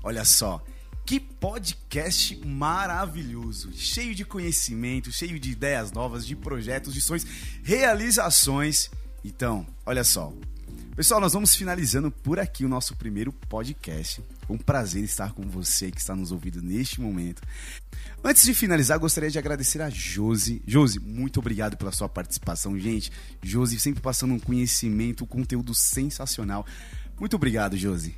Olha 0.05 0.25
só, 0.25 0.63
que 1.07 1.19
podcast 1.19 2.37
maravilhoso, 2.45 3.73
cheio 3.73 4.15
de 4.15 4.27
conhecimento, 4.27 5.11
cheio 5.11 5.41
de 5.41 5.51
ideias 5.51 5.91
novas, 5.91 6.27
de 6.27 6.37
projetos, 6.37 6.93
de 6.93 7.01
sonhos, 7.01 7.25
realizações. 7.63 8.91
Então, 9.25 9.67
olha 9.87 10.05
só. 10.05 10.33
Pessoal, 10.95 11.21
nós 11.21 11.33
vamos 11.33 11.55
finalizando 11.55 12.11
por 12.11 12.39
aqui 12.39 12.65
o 12.65 12.69
nosso 12.69 12.95
primeiro 12.97 13.33
podcast. 13.33 14.23
Um 14.49 14.59
prazer 14.59 15.05
estar 15.05 15.33
com 15.33 15.43
você 15.43 15.91
que 15.91 16.01
está 16.01 16.17
nos 16.17 16.33
ouvindo 16.33 16.63
neste 16.63 17.01
momento. 17.01 17.43
Antes 18.25 18.45
de 18.45 18.55
finalizar, 18.55 18.99
gostaria 18.99 19.31
de 19.31 19.39
agradecer 19.39 19.81
a 19.83 19.91
Josi. 19.91 20.63
Josi, 20.67 20.99
muito 20.99 21.39
obrigado 21.39 21.77
pela 21.77 21.93
sua 21.93 22.09
participação, 22.09 22.79
gente. 22.79 23.13
Josi 23.43 23.79
sempre 23.79 24.01
passando 24.01 24.35
um 24.35 24.41
conhecimento, 24.41 25.25
um 25.25 25.27
conteúdo 25.27 25.75
sensacional. 25.75 26.67
Muito 27.19 27.37
obrigado, 27.37 27.77
Josi. 27.77 28.17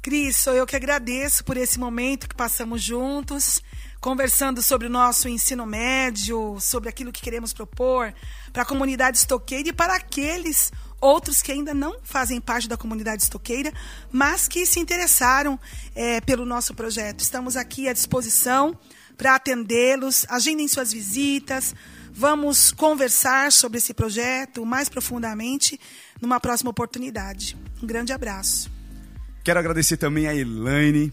Cris, 0.00 0.36
sou 0.36 0.54
eu 0.54 0.64
que 0.64 0.76
agradeço 0.76 1.44
por 1.44 1.56
esse 1.56 1.78
momento 1.78 2.28
que 2.28 2.34
passamos 2.34 2.82
juntos, 2.82 3.60
conversando 4.00 4.62
sobre 4.62 4.86
o 4.86 4.90
nosso 4.90 5.28
ensino 5.28 5.66
médio, 5.66 6.56
sobre 6.60 6.88
aquilo 6.88 7.12
que 7.12 7.20
queremos 7.20 7.52
propor 7.52 8.14
para 8.52 8.62
a 8.62 8.66
comunidade 8.66 9.18
estoqueira 9.18 9.68
e 9.68 9.72
para 9.72 9.96
aqueles 9.96 10.72
outros 11.00 11.42
que 11.42 11.52
ainda 11.52 11.72
não 11.72 11.96
fazem 12.02 12.40
parte 12.40 12.68
da 12.68 12.76
comunidade 12.76 13.22
estoqueira, 13.22 13.72
mas 14.10 14.48
que 14.48 14.66
se 14.66 14.80
interessaram 14.80 15.58
é, 15.94 16.20
pelo 16.20 16.44
nosso 16.44 16.74
projeto. 16.74 17.20
Estamos 17.20 17.56
aqui 17.56 17.88
à 17.88 17.92
disposição 17.92 18.76
para 19.16 19.34
atendê-los, 19.34 20.24
agendem 20.28 20.68
suas 20.68 20.92
visitas, 20.92 21.74
vamos 22.12 22.70
conversar 22.70 23.50
sobre 23.50 23.78
esse 23.78 23.92
projeto 23.92 24.64
mais 24.64 24.88
profundamente 24.88 25.78
numa 26.20 26.38
próxima 26.38 26.70
oportunidade. 26.70 27.56
Um 27.82 27.86
grande 27.86 28.12
abraço. 28.12 28.70
Quero 29.42 29.58
agradecer 29.58 29.96
também 29.96 30.26
a 30.28 30.34
Elaine. 30.34 31.12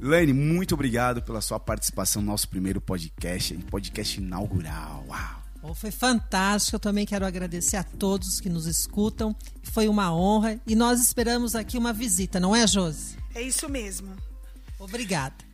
Elaine, 0.00 0.32
muito 0.32 0.74
obrigado 0.74 1.22
pela 1.22 1.42
sua 1.42 1.60
participação 1.60 2.22
no 2.22 2.28
nosso 2.28 2.48
primeiro 2.48 2.80
podcast, 2.80 3.54
podcast 3.70 4.18
inaugural. 4.18 5.04
Uau! 5.08 5.39
Foi 5.74 5.90
fantástico. 5.90 6.76
Eu 6.76 6.80
também 6.80 7.06
quero 7.06 7.26
agradecer 7.26 7.76
a 7.76 7.84
todos 7.84 8.40
que 8.40 8.48
nos 8.48 8.66
escutam. 8.66 9.34
Foi 9.62 9.88
uma 9.88 10.14
honra 10.14 10.60
e 10.66 10.74
nós 10.74 11.00
esperamos 11.00 11.54
aqui 11.54 11.78
uma 11.78 11.92
visita, 11.92 12.38
não 12.40 12.54
é, 12.54 12.66
Josi? 12.66 13.16
É 13.34 13.42
isso 13.42 13.68
mesmo. 13.68 14.14
Obrigada. 14.78 15.49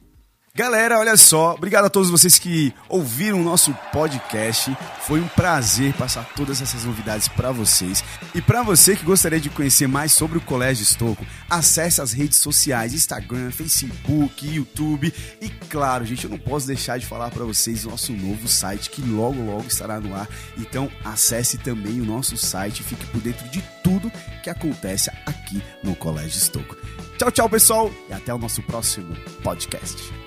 Galera, 0.57 0.99
olha 0.99 1.19
só, 1.19 1.53
obrigado 1.53 1.85
a 1.85 1.91
todos 1.91 2.09
vocês 2.09 2.39
que 2.39 2.73
ouviram 2.89 3.43
o 3.43 3.45
nosso 3.45 3.75
podcast. 3.93 4.75
Foi 5.03 5.21
um 5.21 5.29
prazer 5.29 5.93
passar 5.93 6.27
todas 6.35 6.63
essas 6.63 6.83
novidades 6.85 7.29
para 7.29 7.53
vocês. 7.53 8.03
E 8.35 8.41
para 8.41 8.63
você 8.63 8.97
que 8.97 9.05
gostaria 9.05 9.39
de 9.39 9.51
conhecer 9.51 9.87
mais 9.87 10.13
sobre 10.13 10.39
o 10.39 10.41
Colégio 10.41 10.83
Estoco, 10.83 11.27
acesse 11.51 12.01
as 12.01 12.15
redes 12.15 12.39
sociais, 12.39 12.95
Instagram, 12.95 13.51
Facebook, 13.51 14.49
YouTube 14.49 15.13
e 15.43 15.51
claro, 15.69 16.07
gente, 16.07 16.25
eu 16.25 16.31
não 16.31 16.39
posso 16.39 16.67
deixar 16.67 16.99
de 16.99 17.05
falar 17.05 17.31
para 17.31 17.45
vocês 17.45 17.85
o 17.85 17.91
nosso 17.91 18.15
novo 18.15 18.49
site 18.49 18.89
que 18.89 19.03
logo 19.03 19.43
logo 19.43 19.67
estará 19.69 20.01
no 20.01 20.15
ar. 20.15 20.27
Então, 20.57 20.91
acesse 21.05 21.59
também 21.59 22.01
o 22.01 22.07
nosso 22.07 22.35
site 22.35 22.81
e 22.81 22.83
fique 22.83 23.05
por 23.09 23.21
dentro 23.21 23.47
de 23.51 23.63
tudo 23.85 24.11
que 24.43 24.49
acontece 24.49 25.11
aqui 25.27 25.63
no 25.83 25.95
Colégio 25.95 26.39
Estoco. 26.39 26.75
Tchau, 27.19 27.31
tchau, 27.31 27.51
pessoal, 27.51 27.93
e 28.09 28.15
até 28.15 28.33
o 28.33 28.39
nosso 28.39 28.63
próximo 28.63 29.15
podcast. 29.43 30.26